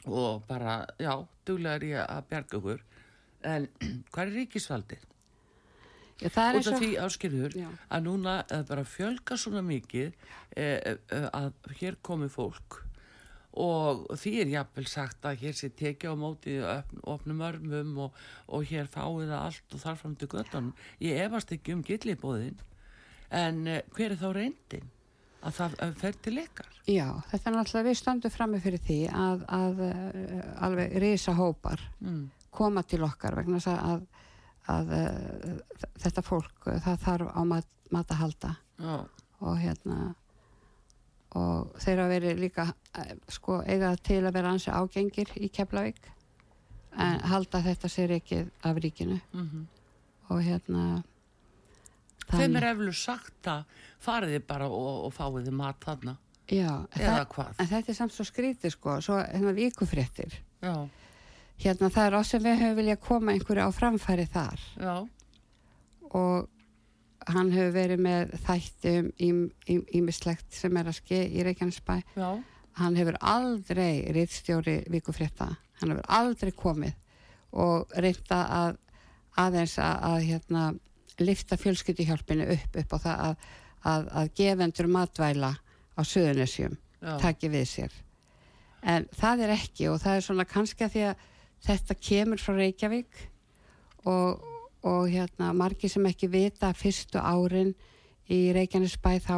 [0.06, 1.12] og bara, já,
[1.46, 2.82] duglega er ég að bjarga ykkur
[3.46, 3.68] en
[4.14, 5.04] hvað er ríkisvaldið?
[6.16, 6.82] Já, það er út eins af og...
[6.82, 10.14] því áskilur að núna að bara fjölga svona mikið
[10.56, 10.96] e, e,
[11.28, 12.85] að hér komi fólk
[13.56, 18.18] og því er jafnvel sagt að hér sé tekið á móti opn, opnum örmum og,
[18.52, 22.58] og hér fáið það allt og þar fram til göttunum ég efast ekki um gillibóðin
[23.32, 24.92] en e, hver er þá reyndin?
[25.46, 26.76] Að það eh, fer til ykkar?
[26.90, 31.82] Já, þetta er náttúrulega við stöndum frammi fyrir því að, að uh, alveg risa hópar
[32.00, 32.22] mm.
[32.56, 34.06] koma til okkar vegna þess að,
[34.74, 34.92] að
[36.02, 38.52] þetta fólk, það þarf á mat, mat að halda.
[38.80, 38.96] Já,
[39.44, 40.14] og hérna
[41.36, 46.12] og þeir að veri líka uh, sko eiga til að vera ansi ágengir í Keflavík
[46.96, 49.18] en halda þetta sér ekki af ríkinu.
[49.36, 49.66] Mm
[50.32, 50.84] og hérna
[52.26, 53.66] þeim er eflu sagt að
[54.02, 56.16] fariði bara og, og fáiði mat þarna?
[56.50, 57.60] Já, það, hvað?
[57.62, 60.40] en þetta er samt svo skrítið sko, svo hérna vikufréttir.
[60.62, 60.86] Já,
[61.56, 64.64] Hérna það er sem við höfum viljað koma einhverju á framfæri þar.
[64.76, 64.96] Já,
[66.20, 66.50] og
[67.26, 69.10] hann hefur verið með þættum
[69.98, 71.96] ímislegt sem er að ske í Reykjanesbæ.
[72.76, 75.48] Hann hefur aldrei rittstjóri vikufrétta,
[75.80, 76.94] hann hefur aldrei komið
[77.56, 78.80] og reynda að
[79.40, 80.64] aðeins að, að hérna,
[81.20, 83.46] lifta fjölskyldihjálpinu upp upp á það að,
[83.92, 85.52] að, að gefendur matvæla
[85.96, 87.16] á Suðunisjum já.
[87.22, 87.94] taki við sér
[88.86, 91.24] en það er ekki og það er svona kannski að því að
[91.66, 93.22] þetta kemur frá Reykjavík
[94.04, 94.44] og,
[94.86, 97.74] og hérna margir sem ekki vita fyrstu árin
[98.30, 99.36] í Reykjanesbæ þá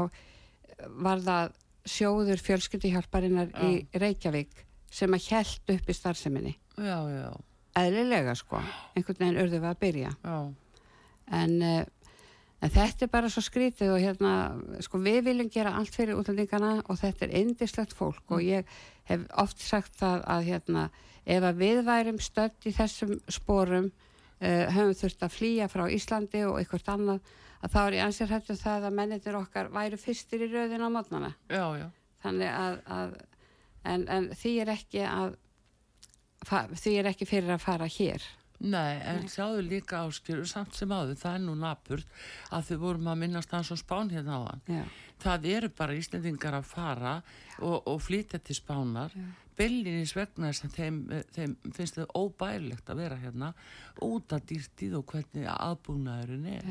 [1.03, 1.53] var það
[1.89, 6.55] sjóður fjölskylduhjálparinnar í Reykjavík sem að hjælt upp í starfseminni.
[6.79, 7.31] Já, já,
[7.81, 8.61] eðlilega sko,
[8.97, 10.13] einhvern veginn urðu við að byrja.
[10.25, 10.39] Já,
[11.39, 12.15] en, uh,
[12.65, 14.33] en þetta er bara svo skrítið og hérna,
[14.85, 18.69] sko við viljum gera allt fyrir útlendingana og þetta er indislegt fólk og ég
[19.11, 20.89] hef oft sagt það að hérna
[21.29, 23.91] ef að við værum stödd í þessum sporum
[24.41, 28.57] höfum þurft að flýja frá Íslandi og eitthvað annað að þá er ég ansið hættu
[28.59, 31.89] það að mennitir okkar væru fyrstir í rauðin á mótnana já, já,
[32.23, 33.17] þannig að, að
[33.89, 35.37] en, en því er ekki að
[36.79, 38.23] því er ekki fyrir að fara hér.
[38.59, 42.09] Nei, en sjáðu líka áskjöru samt sem áður, það er nú napurt
[42.51, 44.63] að þau vorum að minnast hans og spán hérna á hann.
[44.67, 44.83] Já.
[45.23, 47.13] Það eru bara Íslendingar að fara
[47.59, 49.15] og, og flytja til spánar,
[49.59, 50.99] byllinis vegna þess að þeim,
[51.37, 53.53] þeim finnst þau óbærilegt að vera hérna
[54.07, 56.69] út af dýrtíð og hvernig aðbúnaðurinn er.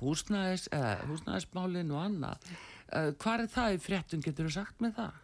[0.00, 2.48] Húsnæðis, eh, húsnæðismálin og annað.
[2.92, 5.20] Eh, Hvar er það í fréttum, getur þú sagt með það?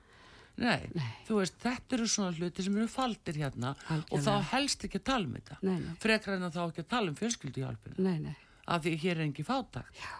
[0.60, 0.90] Nei,
[1.28, 3.70] þú veist, þetta eru svona hluti sem eru faldir hérna
[4.12, 5.94] og þá helst ekki að tala um þetta Nei, nei.
[6.02, 8.34] frekar en að þá ekki að tala um fjölskylduhjálpina Nei, nei.
[8.68, 10.10] af því hér er engi fátakt er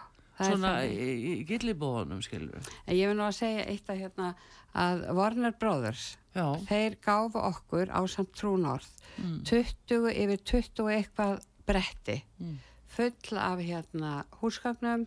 [0.49, 4.33] svona í, gillibóðunum skilur ég vil nú að segja eitt að hérna
[4.73, 8.87] að Warner Brothers, já, þeir gáfu okkur á samt trúnorð
[9.19, 9.41] Mm.
[9.43, 12.53] 20 yfir 20 og eitthvað bretti Mm.
[12.87, 15.05] full af hérna húsgögnum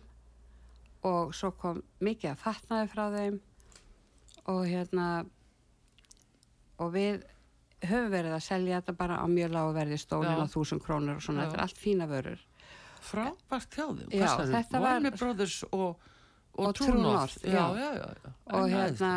[1.03, 3.39] og svo kom mikið að fatnaði frá þeim
[4.47, 5.25] og hérna
[6.79, 7.23] og við
[7.85, 10.45] höfum verið að selja þetta bara á mjög lágu verði stólinn Já.
[10.45, 11.49] á þúsund krónur og svona, Já.
[11.49, 12.39] þetta er allt fína vörur
[13.05, 14.51] frábært hjá sagðirðu?
[14.55, 15.95] þetta var- Warner Brothers og,
[16.55, 17.89] og, Og True North North, já, já.
[17.99, 19.13] já, og hérna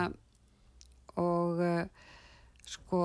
[1.18, 1.82] og uh,
[2.68, 3.02] sko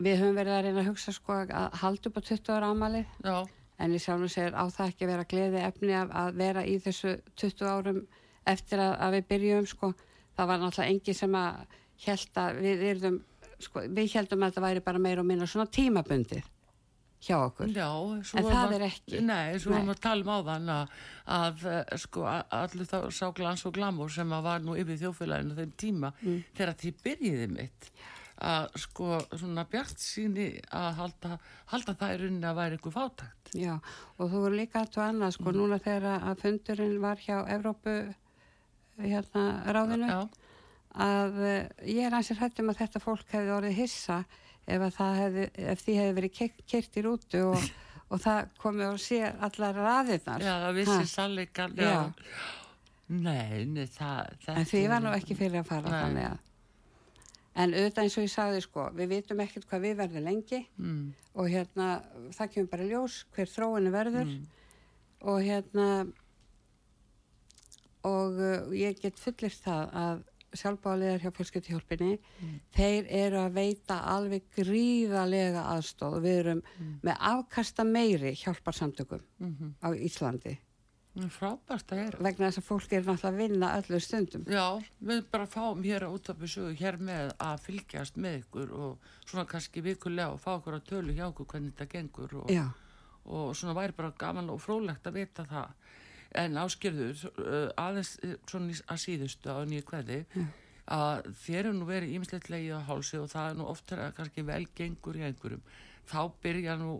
[0.00, 3.02] við höfum verið að reyna að hugsa sko að halda upp á 20 ára ámali
[3.24, 3.36] já,
[3.80, 6.78] en ég sjálfum segir á það ekki að vera gleði efni af að vera í
[6.84, 8.00] þessu 20 árum
[8.48, 9.90] eftir að, að við byrjum sko.
[10.36, 11.76] Það var náttúrulega engi sem að
[12.06, 13.18] held að við yrðum
[13.60, 16.46] sko, við heldum að þetta væri bara meira og minna svona tímabundið
[17.20, 17.88] hjá okkur já
[18.38, 19.20] En það að- er ekki.
[19.20, 19.78] nei, svo Nei.
[19.80, 20.94] vorum að tala um á þann að,
[21.26, 25.54] að eh, sko allir þá sá glans og glamur sem að var nú yfir þjófélaginu
[25.58, 26.44] þeim tíma Mm.
[26.56, 27.90] þegar því byrjiði mitt
[28.40, 33.50] að sko svona bjart síni að halda, halda það í rauninni að væri ykkur fátakt
[33.52, 33.74] Já,
[34.18, 35.36] og þú voru líka að annað Mm.
[35.36, 38.14] sko núna þegar að fundurinn var hjá Evrópu
[39.00, 40.28] hérna ráðinu já,
[41.00, 44.24] að uh, ég er ansið hættum að þetta fólk hefði orðið hissa
[44.74, 46.36] ef, það hefði, ef því hefði verið
[46.72, 47.66] kyrt í rútu og,
[48.10, 50.44] og það komi og sé allar raðirnar.
[50.46, 51.00] já, það vissi.
[51.86, 51.96] Já.
[53.10, 55.98] nei, nei, það þetta En því var nú ekki fyrir að fara Nei.
[56.04, 56.46] þannig að.
[57.60, 61.00] En auðvitað eins og ég sagði sko, við vitum ekkert hvað við verðum lengi mm,
[61.34, 61.88] og hérna
[62.36, 64.44] það kemur bara ljós hver þróinu verður mm,
[65.32, 65.88] og hérna
[68.06, 70.22] og uh, ég get fullir það að
[70.56, 72.14] sjálfbáliðar hjá fjölskyldihjálpinni
[72.74, 76.64] þeir eru að veita alveg gríðalega aðstóð við erum
[77.06, 80.56] með afkasta meiri hjálparsamtökum mm, á Íslandi.
[81.10, 84.44] Frábært að er vegna þess að fólk er náttúrulega að vinna öllu stundum.
[84.46, 84.66] Já,
[85.02, 89.46] við bara fáum hér að útvarpi sögu hér með að fylgjast með ykkur og svona
[89.50, 92.52] kannski vikulega og fá okkur að tölu hjá okkur hvernig þetta gengur og,
[93.26, 95.74] og svona væri bara gaman og frólægt að vita það.
[96.38, 100.24] En áskilður, uh, aðeins uh, svona að síðustu á nýju kveði,
[100.90, 104.14] að þér er nú verið ímislegt leið á hálsi og það er nú oft þegar
[104.16, 105.62] kannski vel gengur í einhverjum.
[106.10, 106.96] Þá byrja nú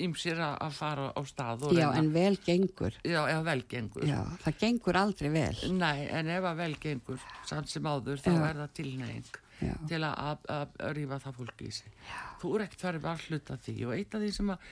[0.00, 4.06] ýmsir að að fara á stað og já en vel gengur Já, eða vel gengur.
[4.08, 8.30] Já, það gengur aldrei vel Nei, en ef að vel gengur samt sem áður, þá
[8.32, 8.40] Já.
[8.48, 9.74] er það tilneying Já.
[9.92, 11.96] til að, að, að rífa það fólki í sig.
[12.40, 14.68] Þú er ekkert farið var hluta því og eitt af því sem að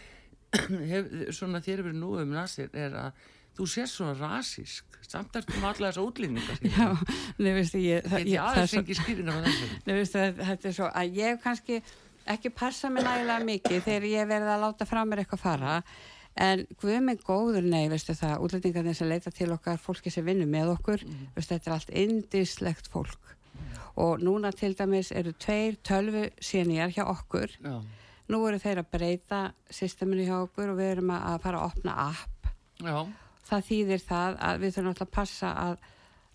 [0.93, 3.27] hef, svona þér hefur nú um nasir er að
[3.59, 4.85] þú sér svona rasísk.
[5.09, 6.89] Samt ertu með alla þessa útlýningar Já,
[7.41, 9.69] nefnist ég, það er aðeins fengið skýrin af þessu?
[9.87, 11.79] Nei, veistu, þetta þetta er svo að ég kannski
[12.29, 15.77] ekki passa mig nægilega mikið þegar ég verið að láta frá mér eitthvað fara.
[16.39, 20.51] En guð minn góður, nei, veistu það, útlendingarnir sem leita til okkar, fólki sem vinnur
[20.51, 21.03] með okkur,
[21.35, 23.33] veistu, þetta er allt indislegt fólk.
[23.99, 27.57] Og núna til dæmis eru tveir tölvu sénjar hjá okkur.
[27.65, 27.79] Já,
[28.29, 29.39] Nú eru þeir að breyta
[29.73, 32.51] systeminu hjá okkur og við erum að fara að opna app.
[32.85, 32.99] já,
[33.49, 35.77] Það þýðir það að við þurfum alltaf að passa að,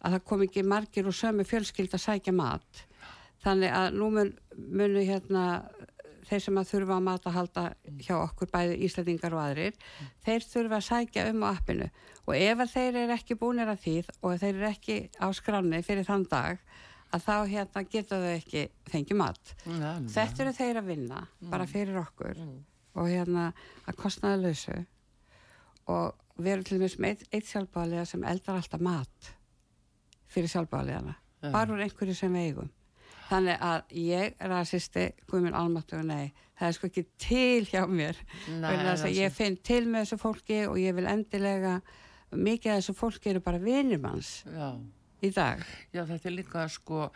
[0.01, 2.83] að það kom ekki margir og sömu fjölskyld að sækja mat.
[3.43, 5.43] Þannig að nú mun, munu hérna
[6.23, 7.63] þeir sem að þurfa að mat að halda
[7.99, 9.75] hjá okkur bæði Íslandingar og aðrir
[10.23, 11.89] þeir þurfa að sækja um á appinu.
[12.23, 15.81] Og ef að þeir eru ekki búinir að því og þeir eru ekki á skranni
[15.83, 16.63] fyrir þann dag
[17.13, 19.55] að þá hérna geta þau ekki fengið mat.
[19.67, 21.19] já, Þetta eru þeir að vinna
[21.51, 22.39] bara fyrir okkur
[22.95, 23.51] og hérna
[23.85, 24.79] að kostnaða lausu
[25.91, 29.33] og við erum til dæmis með eitt, sjálfbáðlega sem eldar alltaf mat
[30.33, 31.51] fyrir sjálfbáðlegana Já.
[31.51, 32.71] bara úr einhverju sem við eigum.
[33.29, 38.19] Þannig að ég rasisti guðminn almáttu og nei, það er sko ekki til hjá mér.
[38.59, 41.77] Nei, að ég finn til með þessu fólki og ég vil endilega
[42.33, 44.35] mikið af þessu fólki eru bara vinnumanns
[45.23, 45.63] í dag.
[45.93, 47.07] Já, þetta er líka sko,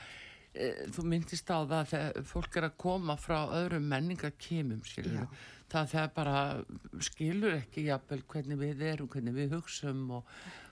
[0.54, 5.28] e, þú myndist á það þegar fólk er að koma frá öðrum menningakimum, skilur.
[5.68, 6.36] Það þegar bara
[7.04, 10.30] skilur ekki jafnvel hvernig við erum, hvernig við hugsum og,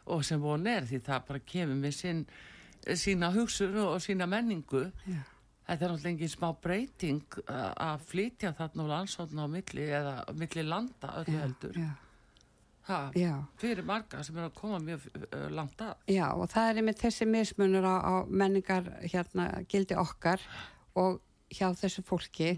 [0.08, 2.22] og sem von er því það bara kemur með sín,
[2.96, 4.86] sína hugsun og sína menningu.
[5.10, 5.20] Já.
[5.66, 10.32] Þetta er náttúrulega engin smá breyting að flytja þarna og landsóðna á milli eða á
[10.38, 11.80] milli landa öllu heldur.
[11.82, 11.91] já,
[12.86, 13.32] Ha, já.
[13.58, 15.08] fyrir marga sem er að koma mjög
[15.58, 15.96] langt að.
[16.14, 20.43] Já, og það er einmitt þessi mismunur á, á menningar hérna gildi okkar
[20.93, 21.18] og
[21.54, 22.56] hjá þessu fólki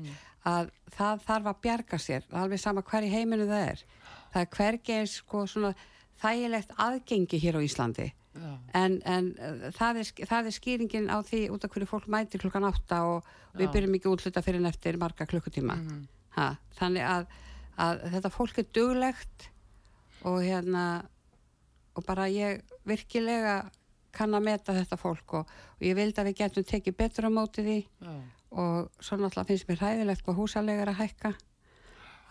[0.48, 3.82] að það þarf að bjarga sér, alveg sama hver í heiminu það er.
[4.34, 5.74] Það er hvergi eins sko svona
[6.22, 8.08] þægilegt aðgengi hér á Íslandi.
[8.38, 12.08] Já, En, en uh, það, er, það er skýringin á því út af hverju fólk
[12.14, 13.26] mætir klukkan átta og
[13.58, 13.72] við Já.
[13.74, 15.78] byrjum ekki útluta fyrir en eftir marga klukkutíma.
[15.82, 16.04] Mhm.
[16.38, 17.24] Ha, þannig að,
[17.82, 19.48] að þetta fólk er duglegt
[20.30, 20.84] og hérna
[21.98, 23.64] og bara ég virkilega
[24.14, 27.32] kann að meta þetta fólk og, og ég vildi að við getum tekið betur á
[27.34, 28.14] móti því já.
[28.52, 31.34] Og svo náttúrulega finnst mér hæðilegt hvað húsalega er að hækka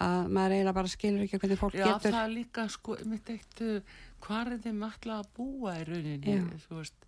[0.03, 2.13] að maður eiginlega bara skilur ekki hvernig fólk Já, getur.
[2.13, 6.43] það er líka sko, uh, hvað er þeim alltaf að búa í rauninni, Já.
[6.67, 7.07] þú veist,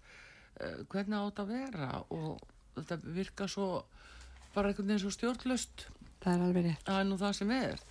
[0.60, 1.90] uh, hvernig átt að vera?
[2.14, 2.40] Og
[2.78, 3.68] þetta virka svo,
[4.54, 5.88] bara einhvern veginn svo stjórnlust,
[6.22, 7.84] það er alveg rétt, það er nú það sem er,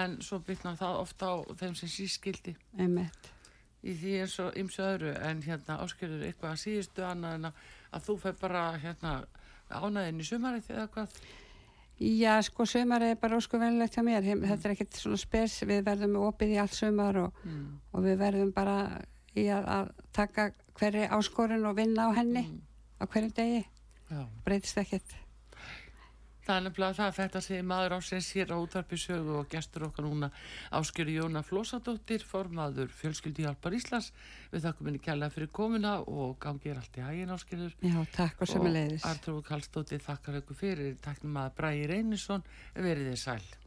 [0.00, 3.30] en svo bytnar það ofta á þeim sem sískildi einmitt.
[3.82, 8.04] Í því eins og ymsu öðru, en hérna áskilur eitthvað að síðustu annað en að,
[8.06, 9.14] þú fer bara hérna
[9.78, 11.22] ánæðin í sumarið eða hvað,
[12.02, 15.60] Já, sko, sömar er bara ósku venilegt hjá mér, Heim, þetta er ekkert svona spes,
[15.68, 17.66] við verðum opið í allt sömar og, mm.
[17.92, 18.76] og við verðum bara
[19.38, 20.48] í að, að taka
[20.80, 22.58] hverri áskorun og vinna á henni Mm.
[22.98, 23.60] á hverjum degi,
[24.44, 25.14] breytist ekkert.
[26.42, 29.84] Það er nefnilega það að þetta segir maður ásins hér á útvarpi sögu og gestur
[29.86, 30.30] okkar núna
[30.74, 34.10] áskjöru Jóna Flósadóttir, formaður fjölskyldi hjálpar Íslands.
[34.50, 37.78] Við þakkum henni kærlega fyrir komuna og gangið er allt í hægin áskjörur.
[37.78, 39.06] Já, takk og sömuleiðis.
[39.06, 43.61] Og Artrúð Kallstóttir þakkar ykkur fyrir, takknum að Bræði Reynisson, verið þið sæl.